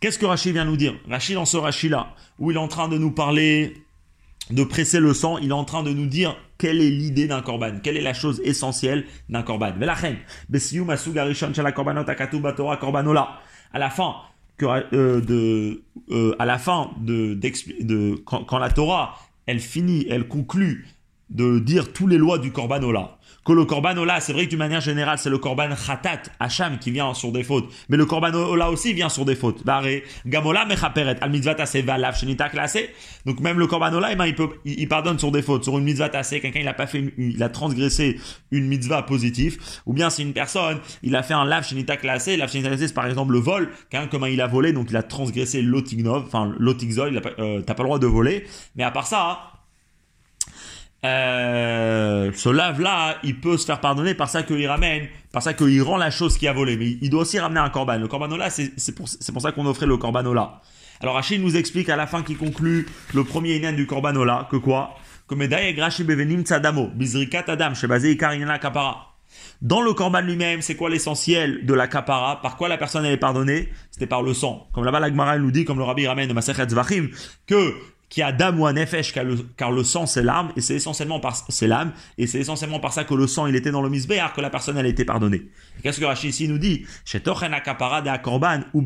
[0.00, 0.94] Qu'est-ce que Rachid vient nous dire?
[1.08, 3.74] Rachid, dans ce Rachid-là, où il est en train de nous parler
[4.50, 7.42] de presser le sang, il est en train de nous dire quelle est l'idée d'un
[7.42, 9.74] korban, quelle est la chose essentielle d'un korban.
[13.72, 14.14] À la fin
[14.56, 20.06] que, euh, de, euh, à la fin de, de quand, quand, la Torah, elle finit,
[20.08, 20.88] elle conclut
[21.28, 24.58] de dire tous les lois du Ola que le korban ola, c'est vrai que d'une
[24.58, 27.72] manière générale, c'est le korban khatat, hacham, qui vient sur des fautes.
[27.88, 29.64] Mais le korban ola aussi vient sur des fautes.
[30.26, 32.90] gamola mechaperet, al mitzvah valav shenita classé.
[33.24, 35.64] Donc même le korban ola, eh il, peut, il, pardonne sur des fautes.
[35.64, 38.20] Sur une mitzvah tassé, quelqu'un il a pas fait, il a transgressé
[38.50, 39.58] une mitzvah positive.
[39.86, 42.36] Ou bien c'est une personne, il a fait un lav shenita classé.
[42.36, 43.70] Lav shenita classé, c'est par exemple le vol.
[43.88, 47.82] Quelqu'un comment il a volé, donc il a transgressé l'otignov, enfin l'otigzol, euh, t'as pas
[47.82, 48.44] le droit de voler.
[48.76, 49.59] Mais à part ça,
[51.04, 55.80] euh, ce lave-là, il peut se faire pardonner par ça qu'il ramène, par ça qu'il
[55.82, 56.76] rend la chose qui a volé.
[56.76, 57.96] Mais il doit aussi ramener un corban.
[57.96, 60.60] Le corbanola, c'est pour, pour, ça qu'on offrait le corbanola.
[61.00, 64.56] Alors Achille nous explique à la fin qui conclut le premier inan du corbanola que
[64.56, 64.96] quoi?
[65.26, 65.34] Que
[68.58, 69.06] kapara.
[69.62, 73.16] Dans le corban lui-même, c'est quoi l'essentiel de la kapara Par quoi la personne est
[73.16, 73.68] pardonnée?
[73.90, 74.68] C'était par le sang.
[74.72, 77.08] Comme là-bas la nous dit, comme le rabbi ramène de Masechet Zvachim,
[77.46, 77.74] que
[78.10, 79.14] qui a dame ou un nefesh,
[79.56, 82.92] car le, sang c'est l'âme, et c'est essentiellement par c'est l'âme, et c'est essentiellement par
[82.92, 85.04] ça que le sang il était dans le misbéar, que la personne elle a été
[85.04, 85.48] pardonnée.
[85.82, 86.84] Qu'est-ce que Rachid ici nous dit?
[87.04, 88.84] Shetochen akapara de akorban ou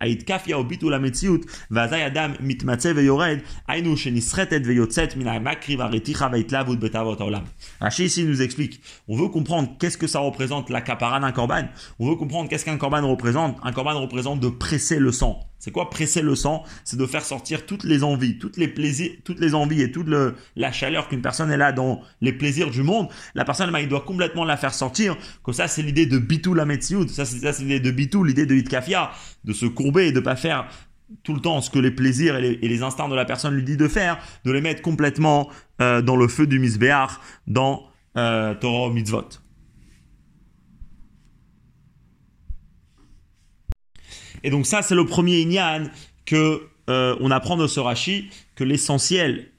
[0.00, 3.38] ההתקפיה או ביטול המציאות, ואזי אדם מתמצא ויורד,
[3.68, 7.42] היינו שנסחטת ויוצאת מן המקריב הרתיחה וההתלהבות בתאוות העולם.
[7.82, 11.64] Rachid ici nous explique, on veut comprendre qu'est-ce que ça représente la capara d'un corban,
[11.98, 15.40] on veut comprendre qu'est-ce qu'un corban représente, un corban représente de presser le sang.
[15.60, 19.12] C'est quoi presser le sang C'est de faire sortir toutes les envies, toutes les plaisirs,
[19.24, 22.70] toutes les envies et toute le, la chaleur qu'une personne est là dans les plaisirs
[22.70, 23.08] du monde.
[23.34, 25.18] La personne, bah, il doit complètement la faire sortir.
[25.44, 27.06] Que ça, c'est l'idée de bitou la metsioud.
[27.08, 29.10] Ça, c'est, ça, c'est l'idée de bitou, l'idée de hitkafia,
[29.44, 30.67] de se courber et de pas faire
[31.21, 33.77] tout le temps ce que les plaisirs et les, instincts de la personne lui dit
[33.77, 35.47] de faire, de les mettre complètement
[35.79, 37.83] euh, dans le feu du misbéar, dans
[38.17, 39.29] euh, Torah mitzvot.
[44.43, 45.83] Et donc ça, c'est le premier inyan
[46.25, 49.51] que euh, on apprend de ce Rashi, que l'essentiel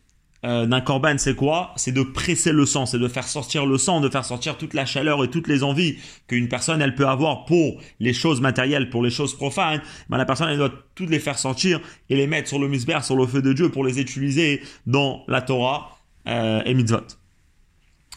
[0.45, 1.73] euh, d'un korban, c'est quoi?
[1.77, 4.75] C'est de presser le sang, c'est de faire sortir le sang, de faire sortir toute
[4.75, 8.91] la chaleur et toutes les envies qu'une personne, elle peut avoir pour les choses matérielles,
[8.91, 9.81] pour les choses profanes.
[10.09, 11.81] Ben, la personne, elle doit toutes les faire sortir
[12.11, 15.25] et les mettre sur le misber, sur le feu de Dieu pour les utiliser dans
[15.29, 17.07] la Torah euh, et mitzvot.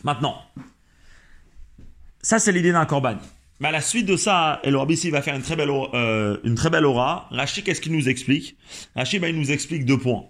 [0.04, 0.36] Maintenant,
[2.22, 3.18] ça c'est l'idée d'un korban.
[3.60, 6.38] Mais à la suite de ça, et le Rabbi va faire une très belle, euh,
[6.46, 7.28] une très belle aura.
[7.32, 8.58] Rachid, qu'est-ce qu'il nous explique?
[8.96, 10.24] Rachid, ben, il nous explique deux points.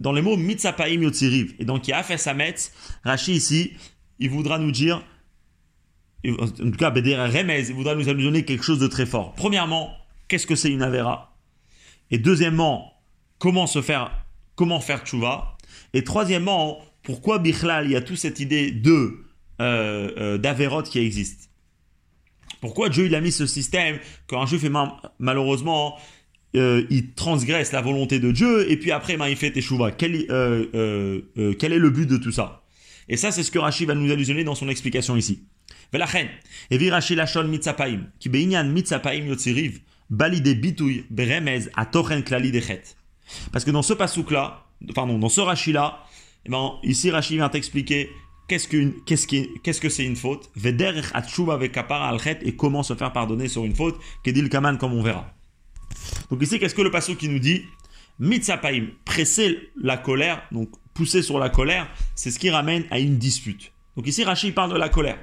[0.00, 2.72] Dans les mots mitzapaim yotziriv, et donc il a fait sa metz,
[3.04, 3.72] Rachid ici,
[4.18, 5.02] il voudra nous dire,
[6.26, 9.34] en tout cas, Bédéra Remez, il voudra nous donner quelque chose de très fort.
[9.34, 9.94] Premièrement,
[10.28, 11.36] qu'est-ce que c'est une avera?
[12.10, 12.94] Et deuxièmement,
[13.38, 15.56] comment se faire, comment faire tchouva?
[15.92, 19.24] Et troisièmement, pourquoi Bichlal, il y a toute cette idée de
[19.60, 21.50] euh, euh d'Averot qui existe?
[22.60, 24.72] Pourquoi Dieu il a mis ce système quand un juif est
[25.18, 25.98] malheureusement
[26.56, 29.92] euh, il transgresse la volonté de Dieu, et puis après, ben, il fait teshuva.
[29.92, 32.64] Quel, euh, euh, quel est le but de tout ça?
[33.08, 35.44] Et ça, c'est ce que Rashi va nous allusionner dans son explication ici.
[43.52, 46.04] Parce que dans ce pasouk-là, pardon, dans ce Rashi-là,
[46.46, 48.10] eh ben, ici, Rashi vient t'expliquer
[48.48, 49.26] qu'est-ce que qu'est-ce
[49.62, 54.78] qu'est-ce que c'est une faute, et comment se faire pardonner sur une faute, kedil kaman,
[54.78, 55.32] comme on verra.
[56.30, 57.64] Donc ici, qu'est-ce que le pasouk qui nous dit?
[58.18, 63.16] Mitzapaim, presser la colère, donc pousser sur la colère, c'est ce qui ramène à une
[63.18, 63.72] dispute.
[63.96, 65.18] Donc ici, Rashi parle de la colère.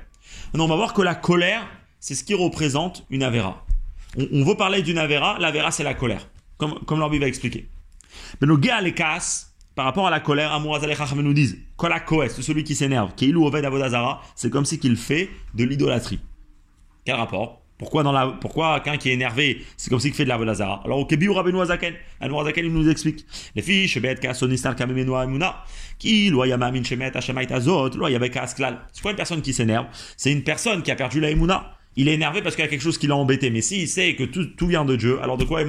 [0.47, 1.67] Maintenant, on va voir que la colère,
[1.99, 3.65] c'est ce qui représente une Avera.
[4.17, 7.69] On, veut parler d'une Avera, l'Avera c'est la colère, comme, comme l'Orbi va expliquer.
[8.41, 10.79] Mais nos gars, les casses, par rapport à la colère, Amour
[11.15, 16.19] nous disent, c'est celui qui s'énerve, qui Avodazara, c'est comme si qu'il fait de l'idolâtrie.
[17.05, 17.61] Quel rapport?
[17.77, 20.81] Pourquoi, dans la, pourquoi quelqu'un qui est énervé, c'est comme s'il fait de la Vodazara
[20.85, 23.25] Alors, au Kebiou Rabbeinu Azaken, Azaken, il nous explique.
[23.55, 25.63] Les filles, Shebet Kasonistar Kamemenu Amuna,
[25.99, 28.79] qui, Loyamamin Shemet Hashemait Azot, Loyabek Asklal.
[28.91, 32.07] C'est quoi une personne qui s'énerve C'est une personne qui a perdu la Emuna il
[32.07, 33.49] est énervé parce qu'il y a quelque chose qui l'a embêté.
[33.49, 35.63] Mais s'il sait que tout, vient de Dieu, alors de quoi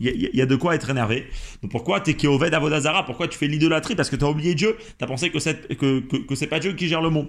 [0.00, 1.26] il y, a de quoi être énervé?
[1.62, 3.94] Donc pourquoi t'es Keoved Avodazara Pourquoi tu fais l'idolâtrie?
[3.94, 4.76] Parce que tu as oublié Dieu.
[4.98, 7.28] Tu as pensé que c'est que, que, pas Dieu qui gère le monde.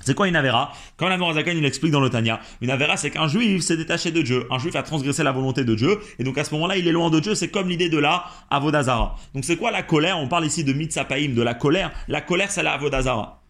[0.00, 0.72] C'est quoi une avera?
[0.96, 4.10] Quand l'amour Azakan il explique dans le Tanya, une avera c'est qu'un juif s'est détaché
[4.10, 6.76] de Dieu, un juif a transgressé la volonté de Dieu, et donc à ce moment-là
[6.76, 9.16] il est loin de Dieu, c'est comme l'idée de la avodazara.
[9.34, 10.18] Donc c'est quoi la colère?
[10.18, 11.92] On parle ici de mitzapaim, de la colère.
[12.08, 13.42] La colère c'est la avodazara.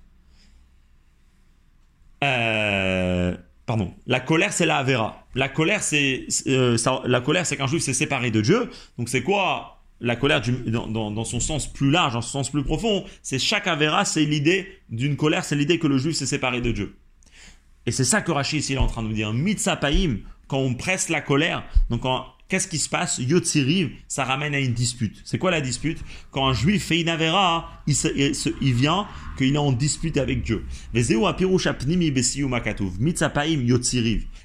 [2.24, 3.36] Euh...
[3.70, 3.94] Pardon.
[4.08, 5.24] La colère, c'est la Avera.
[5.36, 8.68] La colère, c'est euh, la colère, c'est qu'un juif s'est séparé de Dieu.
[8.98, 13.04] Donc c'est quoi la colère dans, son sens plus large, dans son sens plus profond
[13.22, 16.72] C'est chaque Avera, c'est l'idée d'une colère, c'est l'idée que le juif s'est séparé de
[16.72, 16.96] Dieu.
[17.86, 19.32] Et c'est ça que Rachid ici est en train de nous dire.
[19.32, 22.04] Mitzapaim, quand on presse la colère, donc
[22.50, 23.18] Qu'est-ce qui se passe?
[23.18, 25.22] Yotsiriv, ça ramène à une dispute.
[25.24, 25.98] C'est quoi la dispute?
[26.32, 27.94] Quand un juif fait une avera, il,
[28.60, 29.06] il, vient
[29.38, 30.64] qu'il est en dispute avec Dieu.
[30.92, 31.68] Vezeu apirush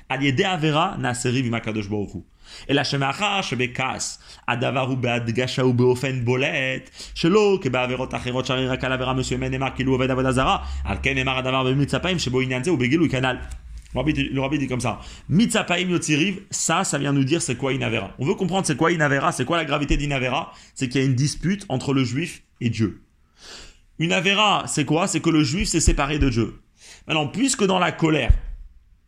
[0.08, 0.44] apnimi besiu makatuv.
[0.44, 0.44] Mitzapaim yotsiriv.
[0.44, 2.22] Aliede avera naseriv makadosh baruchu.
[2.70, 9.12] אלא שמאחר שבכעס הדבר הוא בהדגשה ובאופן בולט, שלא כבעבירות אחרות שהרי רק על עבירה
[9.12, 12.78] מסוימת נאמר כאילו עובד עבודה זרה, על כן נאמר הדבר במצפיים שבו עניין זה הוא
[12.78, 13.36] בגילוי כנ"ל.
[13.92, 15.00] Le rabbi dit comme ça.
[15.28, 18.14] Mitzapaim yotziriv, ça, ça vient nous dire c'est quoi Inavera.
[18.20, 21.06] On veut comprendre c'est quoi Inavera, c'est quoi la gravité d'Inavera C'est qu'il y a
[21.08, 23.02] une dispute entre le juif et Dieu.
[23.98, 26.54] Une Avera, c'est quoi C'est que le juif s'est séparé de Dieu.
[27.08, 28.32] Maintenant, puisque dans la colère,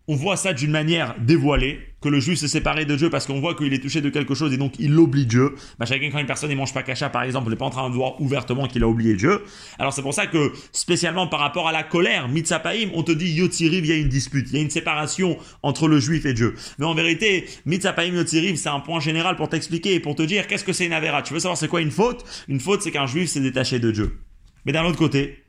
[0.08, 3.39] on voit ça d'une manière dévoilée, que le juif s'est séparé de Dieu parce qu'on
[3.39, 5.55] voit qu'il est touché de quelque chose et donc il oublie Dieu.
[5.80, 7.89] Bah, chacun, quand une personne ne mange pas cacha, par exemple, n'est pas en train
[7.89, 9.43] de voir ouvertement qu'il a oublié Dieu.
[9.80, 13.32] Alors c'est pour ça que, spécialement par rapport à la colère, Mitzapaim, on te dit
[13.32, 16.34] Yotziriv, il y a une dispute, il y a une séparation entre le juif et
[16.34, 16.55] Dieu.
[16.78, 20.47] Mais en vérité, Mitzapaim, Yotziriv, c'est un point général pour t'expliquer et pour te dire
[20.47, 21.22] qu'est-ce que c'est une avéra?
[21.24, 22.24] Tu veux savoir c'est quoi une faute?
[22.47, 24.20] Une faute, c'est qu'un juif s'est détaché de Dieu.
[24.66, 25.43] Mais d'un autre côté,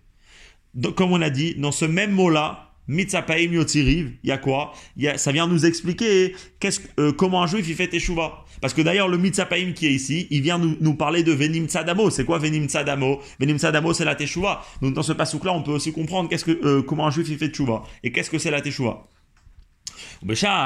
[0.96, 4.72] comme on a dit, dans ce même mot-là, Mitzapaim Yotziriv, il y a quoi?
[4.96, 6.34] Y a, Ça vient nous expliquer
[6.98, 8.44] euh, comment un juif il fait Teshuva.
[8.60, 12.10] Parce que d'ailleurs, le Mitzapaim qui est ici, il vient nous, parler de Venim Tzadamo.
[12.10, 13.20] C'est quoi Venim Tzadamo?
[13.38, 14.64] Venim Tzadamo, c'est la Teshuva.
[14.82, 17.38] Donc dans ce pasouk-là, on peut aussi comprendre qu'est-ce que, euh, comment un juif il
[17.38, 17.84] fait Teshuva.
[18.02, 19.06] Et qu'est-ce que c'est la Teshuva?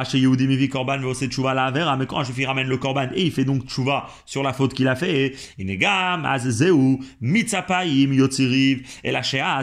[0.04, 3.66] Chez Yehudi Mivi Korban mais quand un juif ramène le Korban et il fait donc
[3.66, 5.64] Tchouva sur la faute qu'il a fait, et
[9.10, 9.62] la Shea,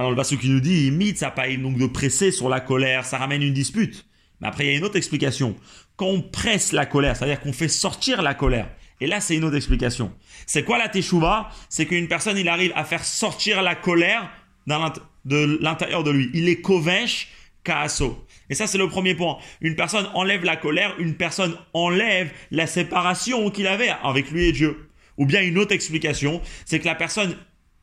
[0.00, 3.42] Maintenant, le passage qui nous dit, Mitzapaim, donc de presser sur la colère, ça ramène
[3.42, 4.06] une dispute.
[4.40, 5.54] Mais après, il y a une autre explication.
[5.96, 8.70] Quand on presse la colère, c'est-à-dire qu'on fait sortir la colère,
[9.02, 10.10] et là, c'est une autre explication.
[10.46, 11.50] C'est quoi la teshuva?
[11.68, 14.30] C'est qu'une personne, il arrive à faire sortir la colère
[14.66, 16.30] de l'intérieur de lui.
[16.32, 17.28] Il est kovesh
[17.62, 18.24] kaaso.
[18.48, 19.36] Et ça, c'est le premier point.
[19.60, 24.52] Une personne enlève la colère, une personne enlève la séparation qu'il avait avec lui et
[24.52, 24.88] Dieu.
[25.18, 27.36] Ou bien une autre explication, c'est que la personne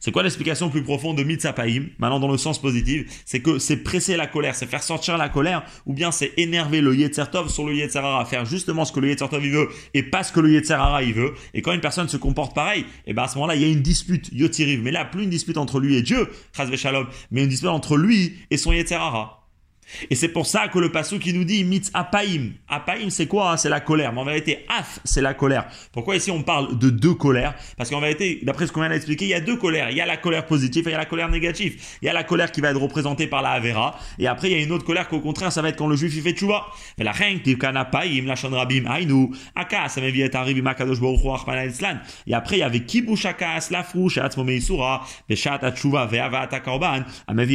[0.00, 3.78] C'est quoi l'explication plus profonde de Mitzapaim Maintenant, dans le sens positif, c'est que c'est
[3.78, 7.66] presser la colère, c'est faire sortir la colère, ou bien c'est énerver le Yetzertov sur
[7.66, 10.52] le Yetzerara, faire justement ce que le Yetzertov il veut et pas ce que le
[10.52, 11.34] Yetzerara il veut.
[11.54, 13.64] Et quand une personne se comporte pareil, et eh ben à ce moment-là, il y
[13.64, 14.82] a une dispute, Yotiriv.
[14.82, 16.28] Mais là, plus une dispute entre lui et Dieu,
[16.76, 19.37] Shalom, mais une dispute entre lui et son Yetzerara.
[20.10, 22.50] Et c'est pour ça que le passou qui nous dit mitz apaim.
[22.68, 23.56] Apaim, c'est quoi?
[23.56, 24.12] C'est la colère.
[24.12, 25.66] Mais en vérité, af, c'est la colère.
[25.92, 27.54] Pourquoi ici on parle de deux colères?
[27.76, 29.90] Parce qu'en vérité, d'après ce qu'on vient d'expliquer, il y a deux colères.
[29.90, 31.82] Il y a la colère positive et il y a la colère négative.
[32.02, 33.98] Il y a la colère qui va être représentée par la Avera.
[34.18, 35.96] Et après, il y a une autre colère qu'au contraire, ça va être quand le
[35.96, 36.66] juif il fait tchouva.
[36.98, 37.40] Mais la reine,
[37.74, 40.00] apaim, la rabim, ainu, aka, ça
[40.34, 40.98] arrivé makadosh
[42.26, 47.52] Et après, il y avait kibush akas, la frouche, atzmomeisura, beshat atchouva, ve'ava atakorban, Il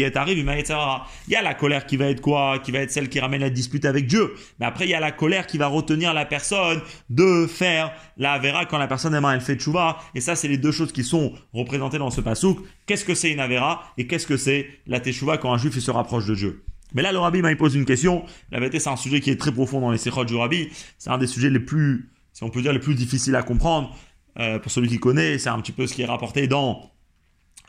[1.27, 3.51] y a la colère qui va être quoi Qui va être celle qui ramène la
[3.51, 4.33] dispute avec Dieu.
[4.59, 8.33] Mais après, il y a la colère qui va retenir la personne de faire la
[8.33, 9.99] Avera quand la personne elle fait tchouva.
[10.15, 12.59] Et ça, c'est les deux choses qui sont représentées dans ce pasouk.
[12.87, 15.91] Qu'est-ce que c'est une Avera et qu'est-ce que c'est la teshuva quand un juif se
[15.91, 16.63] rapproche de Dieu?
[16.93, 18.23] Mais là, le rabbi m'a posé une question.
[18.51, 20.69] La vérité, c'est un sujet qui est très profond dans les séchotes du rabbi.
[20.97, 23.95] C'est un des sujets les plus, si on peut dire, les plus difficiles à comprendre.
[24.39, 26.92] Euh, pour celui qui connaît, c'est un petit peu ce qui est rapporté dans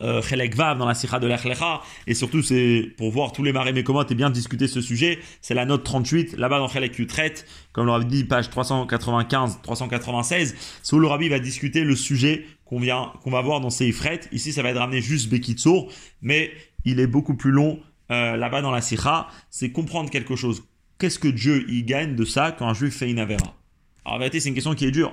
[0.00, 0.20] euh,
[0.54, 4.10] Vav dans la Sikha de l'Echlecha, et surtout c'est pour voir tous les marées mécomotes
[4.10, 8.06] et bien discuter ce sujet, c'est la note 38, là-bas dans Chelek traite, comme Rabbi
[8.06, 13.42] dit, page 395-396, c'est où le Rabbi va discuter le sujet qu'on vient, qu'on va
[13.42, 14.20] voir dans ces Ifret.
[14.32, 15.92] Ici, ça va être ramené juste Bekitsour,
[16.22, 16.52] mais
[16.84, 17.80] il est beaucoup plus long
[18.10, 20.64] euh, là-bas dans la Sikha, c'est comprendre quelque chose.
[20.98, 23.54] Qu'est-ce que Dieu y gagne de ça quand un juif fait une Avera?
[24.04, 25.12] Alors en vérité, c'est une question qui est dure.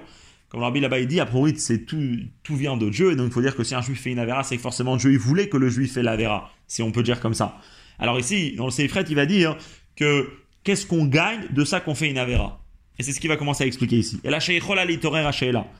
[0.51, 3.27] Comme rabbi là-bas il dit, à priori, c'est tout, tout vient de Dieu, et donc
[3.27, 5.17] il faut dire que si un juif fait une avéra, c'est que forcément Dieu il
[5.17, 7.57] voulait que le juif fait l'Avera, si on peut dire comme ça.
[7.99, 9.55] Alors ici, dans le Seifret, il va dire
[9.95, 10.29] que
[10.65, 12.59] qu'est-ce qu'on gagne de ça qu'on fait une avéra?
[12.99, 14.19] Et c'est ce qu'il va commencer à expliquer ici.
[14.25, 14.39] Et la.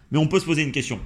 [0.09, 1.01] Mais on peut se poser une question.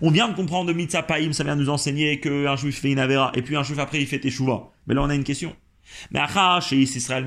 [0.00, 2.98] On vient de comprendre de Mitzah Paim, ça vient nous enseigner qu'un juif fait une
[2.98, 4.70] avéra, et puis un juif après il fait Teshuvah.
[4.86, 5.54] Mais là on a une question.
[6.10, 6.20] Mais
[6.72, 7.24] Israël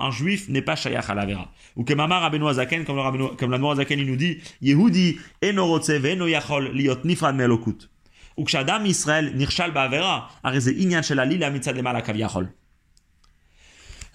[0.00, 1.52] un juif n'est pas shayach à l'avera.
[1.76, 5.66] Ou que Mamar Rabbeinu Azaken, comme, le, comme la Azaken il nous dit, Yehudi eno
[5.66, 7.88] rotze ve'eno yachol liot nifrad melokut.
[8.36, 12.48] Ou que Shadam Israël nirshal ba'avera, areze inyan shelali la mitzad lemala kavyachol.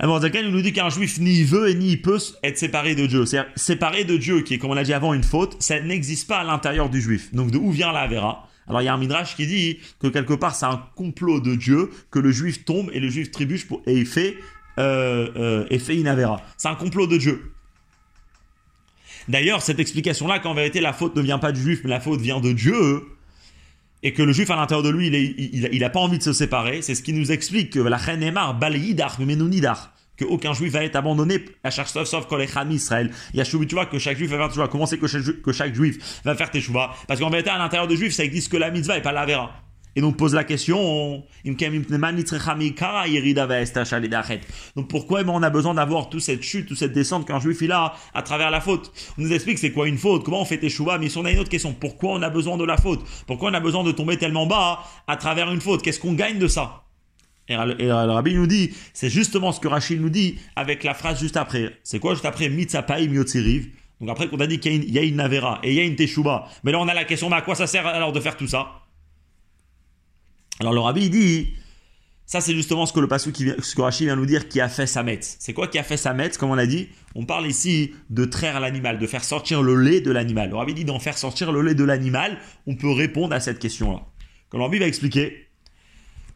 [0.02, 3.26] Zaken nous dit qu'un juif ni veut et ni peut être séparé de Dieu.
[3.26, 6.28] C'est-à-dire, séparé de Dieu, qui est, comme on l'a dit avant, une faute, ça n'existe
[6.28, 7.32] pas à l'intérieur du juif.
[7.34, 8.08] Donc, de où vient la
[8.68, 11.56] alors il y a un midrash qui dit que quelque part c'est un complot de
[11.56, 14.38] Dieu que le juif tombe et le juif trébuche pour, et fait
[14.80, 16.42] euh, euh, fait inavera.
[16.58, 17.52] C'est un complot de Dieu.
[19.28, 22.00] D'ailleurs cette explication là qu'en vérité la faute ne vient pas du juif mais la
[22.00, 23.04] faute vient de Dieu
[24.04, 26.82] et que le juif à l'intérieur de lui il, n'a pas envie de se séparer,
[26.82, 29.91] c'est ce qui nous explique que la reine est marre, balayidar, mais nidar
[30.22, 33.12] qu'aucun juif va être abandonné à chaque sauf sauf les Israël.
[33.34, 34.68] Il y a tu vois que chaque juif va faire teshuva.
[34.68, 37.88] Comment c'est que chaque, que chaque juif va faire teshuva Parce qu'en vérité, à l'intérieur
[37.88, 39.52] de juif, ça existe que la mitzvah et pas la vera.
[39.96, 41.22] Et donc pose la question,
[44.76, 47.74] donc pourquoi on a besoin d'avoir toute cette chute, toute cette descente qu'un juif il
[47.74, 48.94] a à travers la faute?
[49.18, 51.32] On nous explique c'est quoi une faute, comment on fait teshuva, mais si on a
[51.32, 53.02] une autre question, pourquoi on a besoin de la faute?
[53.28, 55.82] Pourquoi on a besoin de tomber tellement bas à travers une faute?
[55.82, 56.84] Qu'est-ce qu'on gagne de ça?
[57.52, 61.20] Et, le rabbi nous dit, c'est justement ce que Rachid nous dit avec la phrase
[61.20, 61.80] juste après.
[61.84, 62.50] C'est quoi juste après?
[62.50, 65.80] Mitzapaim Yotziriv Donc après qu'on a dit qu'il y, a une Navera et il y
[65.80, 66.48] a une Teshuba.
[66.64, 68.48] Mais là on a la question, mais à quoi ça sert alors de faire tout
[68.48, 68.82] ça?
[70.60, 71.54] Alors le rabbi dit,
[72.26, 74.62] ça c'est justement ce que le passage qui ce que Rachid vient nous dire qui
[74.62, 75.38] a fait sa metz.
[75.40, 78.26] C'est quoi qui a fait sa metz Comme on a dit, on parle ici de
[78.26, 80.50] traire l'animal, de faire sortir le lait de l'animal.
[80.50, 82.38] Le rabbi dit d'en faire sortir le lait de l'animal,
[82.68, 84.02] on peut répondre à cette question-là.
[84.50, 85.48] Comme le rabbi va expliquer,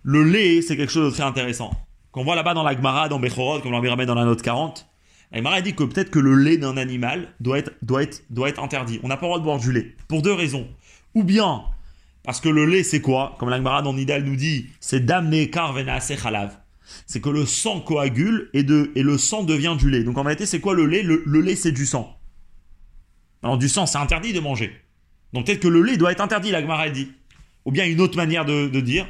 [0.06, 1.72] le lait, c'est quelque chose de très intéressant.
[2.12, 4.88] Qu'on voit là-bas dans la Gemara, dans Bechorot, comme l'avait remet dans la note 40,
[5.32, 9.00] la Gemara dit que peut-être que le lait d'un animal doit être, interdit.
[9.02, 9.96] On n'a pas le droit de boire du lait.
[10.08, 10.68] Pour deux raisons.
[11.16, 11.64] Ou bien,
[12.24, 13.36] parce que le lait, c'est quoi?
[13.40, 16.56] Comme la Gemara dans Nidal nous dit, c'est damné karvena chalav.
[17.08, 20.04] C'est que le sang coagule et, le sang devient du lait.
[20.04, 21.02] Donc en réalité, c'est quoi le lait?
[21.02, 22.16] Le, lait, c'est du sang.
[23.42, 24.72] Alors du sang, c'est interdit de manger.
[25.34, 27.12] Donc peut-être que le lait doit être interdit, la Gemara dit.
[27.66, 29.08] Ou bien une autre manière de dire,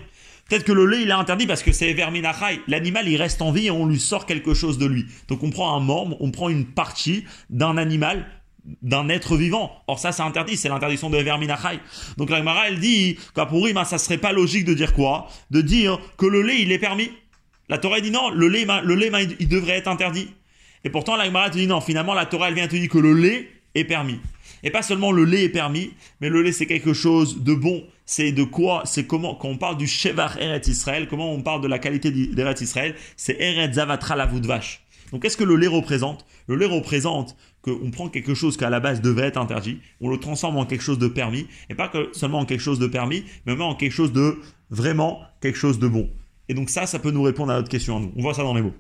[0.47, 2.61] Peut-être que le lait, il est interdit parce que c'est verminachai.
[2.67, 5.05] L'animal, il reste en vie et on lui sort quelque chose de lui.
[5.27, 8.27] Donc on prend un membre, on prend une partie d'un animal,
[8.83, 9.71] d'un être vivant.
[9.87, 11.79] Or ça, c'est interdit, c'est l'interdiction de verminachai.
[12.17, 15.29] Donc la Gemara, elle dit qu'à pour ben, ça serait pas logique de dire quoi?
[15.49, 17.09] De dire que le lait, il est permis.
[17.67, 20.29] La Torah dit non, le lait, le lait il devrait être interdit.
[20.83, 22.99] Et pourtant, la Gemara te dit non, finalement, la Torah, elle vient te dire que
[22.99, 24.19] le lait est permis.
[24.61, 25.91] Et pas seulement le lait est permis,
[26.21, 27.83] mais le lait c'est quelque chose de bon.
[28.05, 31.61] C'est de quoi C'est comment Quand on parle du Shevar Eretz Israël, comment on parle
[31.61, 34.85] de la qualité d'Eretz Israël C'est Eretz Zavatra la de vache.
[35.11, 36.25] Donc qu'est-ce que le lait représente?
[36.47, 40.09] Le lait représente qu'on prend quelque chose qui à la base devait être interdit, on
[40.09, 42.87] le transforme en quelque chose de permis, et pas que seulement en quelque chose de
[42.87, 44.39] permis, mais même en quelque chose de
[44.69, 46.09] vraiment quelque chose de bon.
[46.47, 48.13] Et donc ça, ça peut nous répondre à notre question à nous.
[48.15, 48.75] On voit ça dans les mots.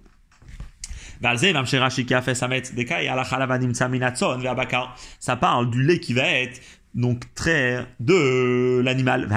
[5.19, 6.61] Ça parle du lait qui va être
[6.95, 9.29] donc très de l'animal.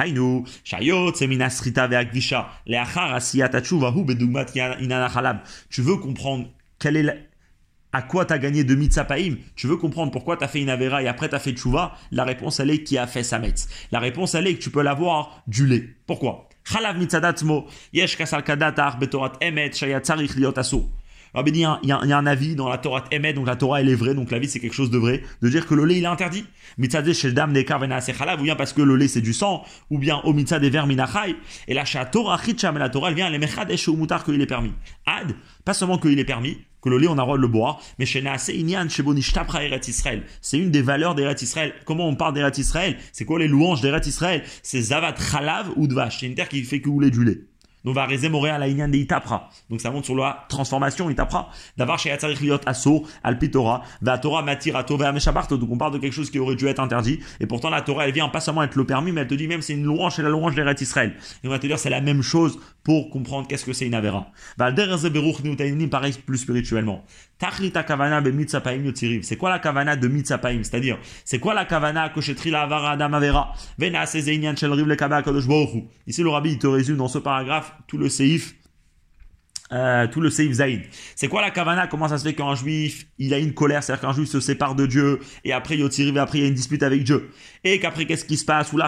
[5.70, 6.48] Tu veux comprendre
[6.78, 7.28] quel est
[7.92, 10.70] à quoi tu as gagné de mitzapaim Tu veux comprendre pourquoi tu as fait une
[10.70, 11.94] avera et après tu as fait tchouva?
[12.12, 13.68] La réponse elle est qui a fait sametz.
[13.90, 15.88] La réponse elle est que tu peux l'avoir du lait.
[16.06, 16.48] Pourquoi?
[16.64, 20.02] Chalav mitzadatmo yesh kasal kadatar betorat emet shayat
[21.34, 23.88] Rabbi dit, il y, a, un avis dans la Torah Emet, donc la Torah elle
[23.88, 25.98] est vraie, donc la vie c'est quelque chose de vrai, de dire que le lait
[25.98, 26.44] il est interdit.
[26.78, 30.20] Mitzadeh chez dam nekar ou bien parce que le lait c'est du sang, ou bien
[30.24, 31.36] au mitzad des minachai.
[31.66, 34.72] Et la Torah chitcham, la Torah elle vient, les mechad ou mutar qu'il est permis.
[35.06, 37.48] Ad, pas seulement qu'il est permis, que le lait on a le droit de le
[37.48, 38.22] boire, mais chez
[38.54, 40.22] Inyan, chez Bonishtapra Eret Israël.
[40.40, 41.74] C'est une des valeurs d'Eret Israël.
[41.84, 42.96] Comment on parle d'Eret Israël?
[43.12, 44.42] C'est quoi les louanges d'Eret Israël?
[44.62, 46.20] C'est Zavat Chalav ou Dvash.
[46.20, 47.40] C'est une terre qui fait couler du lait.
[47.84, 49.50] Donc va à la inyan de itapra.
[49.70, 51.50] Donc ça montre sur la transformation itapra.
[51.76, 55.92] D'avoir chez Yatzarich liot asso al pitora va Torah matir à tova Donc on parle
[55.92, 57.20] de quelque chose qui aurait dû être interdit.
[57.40, 59.48] Et pourtant la Torah elle vient pas seulement être le permis, mais elle te dit
[59.48, 61.14] même c'est une louange, c'est la louange des Israël.
[61.42, 63.94] Et on va te dire c'est la même chose pour comprendre qu'est-ce que c'est une
[63.94, 64.28] avera.
[65.88, 67.04] pareil plus spirituellement.
[69.22, 72.12] C'est quoi la kavana de mitzapaim C'est-à-dire, c'est quoi la kavana
[76.06, 78.54] Ici le rabbi il te résume dans ce paragraphe tout le séif
[79.70, 80.82] euh, tout le Seif Zaïd.
[81.14, 81.86] C'est quoi la kavana?
[81.88, 84.74] Comment ça se fait qu'un juif, il a une colère, c'est-à-dire qu'un juif se sépare
[84.74, 87.30] de Dieu, et après et après il y a une dispute avec Dieu?
[87.64, 88.72] Et qu'après qu'est-ce qui se passe?
[88.72, 88.78] Ou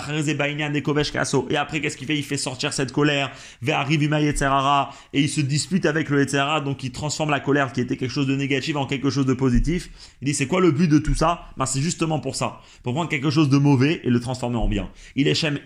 [1.50, 2.16] Et après qu'est-ce qu'il fait?
[2.16, 3.30] Il fait sortir cette colère
[3.62, 7.96] vers et il se dispute avec le Etzera, donc il transforme la colère qui était
[7.96, 9.90] quelque chose de négatif en quelque chose de positif.
[10.22, 11.46] Il dit c'est quoi le but de tout ça?
[11.56, 14.68] Ben c'est justement pour ça, pour prendre quelque chose de mauvais et le transformer en
[14.68, 14.90] bien.
[15.16, 15.58] Il est shem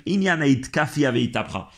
[0.72, 1.70] kafi aveitapra,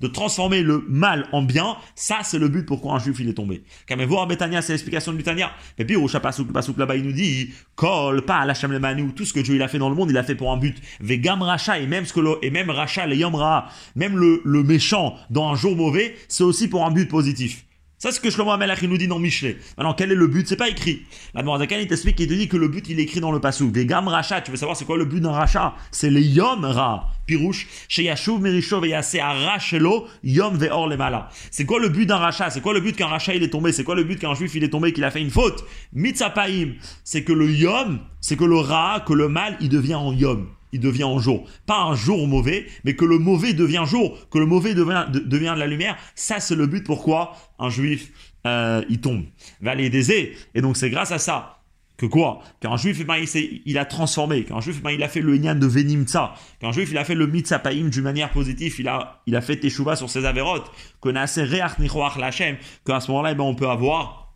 [0.00, 3.34] de transformer le mal en bien ça, c'est le but pourquoi un juif il est
[3.34, 3.62] tombé.
[4.06, 5.50] voir Betania, c'est l'explication de Betania.
[5.78, 9.40] Et puis, au là-bas, il nous dit, Kol, pas la le Manu, tout ce que
[9.40, 10.76] Dieu il a fait dans le monde, il a fait pour un but.
[11.00, 15.16] Vegam Racha, et même ce le, et même Racha, le Yomra, même le, le méchant
[15.30, 17.64] dans un jour mauvais, c'est aussi pour un but positif.
[18.00, 19.58] Ça, c'est ce que Shlomo Amelach nous dit dans Michelet.
[19.76, 20.46] Maintenant, quel est le but?
[20.46, 21.02] C'est pas écrit.
[21.34, 23.40] La Zakan, il t'explique, il te dit que le but, il est écrit dans le
[23.40, 23.72] passou.
[23.74, 27.10] Vegam Racha, tu veux savoir c'est quoi le but d'un Racha C'est les Yom Ra.
[27.26, 31.28] Pirouche, chez Yashuv et Arachelo, Yom Veor Lemala.
[31.50, 33.72] C'est quoi le but d'un Racha C'est quoi le but qu'un Racha il est tombé?
[33.72, 35.64] C'est quoi le but qu'un Juif il est tombé, qu'il a fait une faute?
[35.92, 40.12] Mitzapaim, c'est que le Yom, c'est que le Ra, que le mal, il devient en
[40.12, 41.48] Yom il devient en jour.
[41.66, 45.20] Pas un jour mauvais, mais que le mauvais devient jour, que le mauvais devient de,
[45.20, 45.96] devient de la lumière.
[46.14, 48.12] Ça, c'est le but pourquoi un juif,
[48.46, 49.24] euh, il tombe.
[49.60, 50.12] Valet des
[50.54, 51.58] Et donc, c'est grâce à ça
[51.98, 52.42] que quoi?
[52.60, 54.44] Qu'un juif, ben, il, il, a transformé.
[54.44, 56.32] Qu'un juif, ben, il a fait le Inyan de Venimtsa.
[56.60, 58.76] Qu'un juif, il a fait le Mitzapaim d'une manière positive.
[58.78, 60.70] Il a, il a fait Teshuva sur ses avérotes.
[61.00, 62.56] Qu'on a assez Reach Nichoach Lachem.
[62.86, 64.27] Qu'à ce moment-là, ben, on peut avoir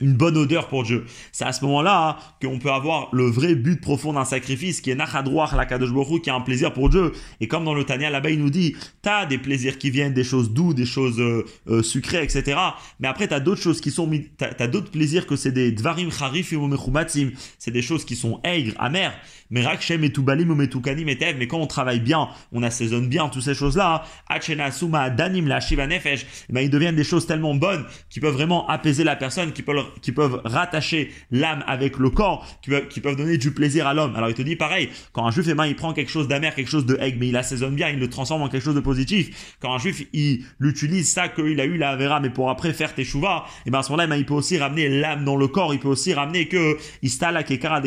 [0.00, 1.04] une bonne odeur pour Dieu.
[1.32, 4.94] C'est à ce moment-là qu'on peut avoir le vrai but profond d'un sacrifice qui est
[4.94, 5.90] Nachadroach la Kadosh
[6.22, 7.12] qui est un plaisir pour Dieu.
[7.40, 10.24] Et comme dans le Tania là-bas il nous dit, t'as des plaisirs qui viennent des
[10.24, 12.58] choses douces, des choses euh, euh, sucrées, etc.
[13.00, 16.10] Mais après t'as d'autres choses qui sont, t'as, as, d'autres plaisirs que c'est des dvarim
[16.10, 16.56] charif et
[17.58, 19.14] c'est des choses qui sont aigres, amères.
[19.50, 23.42] Mais rakshem et tubalim tukanim et mais quand on travaille bien, on assaisonne bien toutes
[23.42, 24.04] ces choses-là.
[24.28, 28.20] Achena suma danim la shiva nefesh, eh ben ils deviennent des choses tellement bonnes qui
[28.20, 33.00] peuvent vraiment apaiser la personne, qui peuvent qui peuvent rattacher l'âme avec le corps, qui
[33.00, 34.14] peuvent, donner du plaisir à l'homme.
[34.16, 36.54] Alors il te dit pareil, quand un juif, eh ben, il prend quelque chose d'amer,
[36.54, 38.80] quelque chose de aigre, mais il assaisonne bien, il le transforme en quelque chose de
[38.80, 39.56] positif.
[39.60, 42.94] Quand un juif, il l'utilise ça qu'il a eu la vera, mais pour après faire
[42.94, 45.36] teshuva, et eh ben à ce moment-là, eh ben, il peut aussi ramener l'âme dans
[45.36, 47.82] le corps, il peut aussi ramener que istala kekara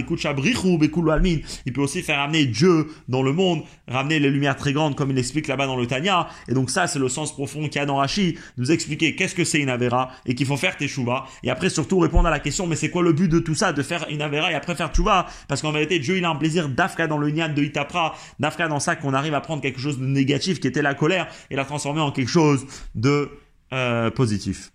[1.66, 5.12] il peut aussi faire ramener Dieu dans le monde, ramener les lumières très grandes comme
[5.12, 6.28] il explique là-bas dans le Tanya.
[6.48, 9.36] Et donc ça, c'est le sens profond qu'il y a dans Rashi, nous expliquer qu'est-ce
[9.36, 11.26] que c'est une avera et qu'il faut faire teshuva.
[11.44, 13.74] Et après surtout répondre à la question, mais c'est quoi le but de tout ça,
[13.74, 16.36] de faire une avera et après faire teshuva Parce qu'en vérité, Dieu, il a un
[16.36, 19.80] plaisir d'Afka dans le Nyan de Itapra, d'Afka dans ça qu'on arrive à prendre quelque
[19.80, 22.66] chose de négatif qui était la colère et la transformer en quelque chose
[22.96, 23.30] de
[23.74, 24.72] euh, positif.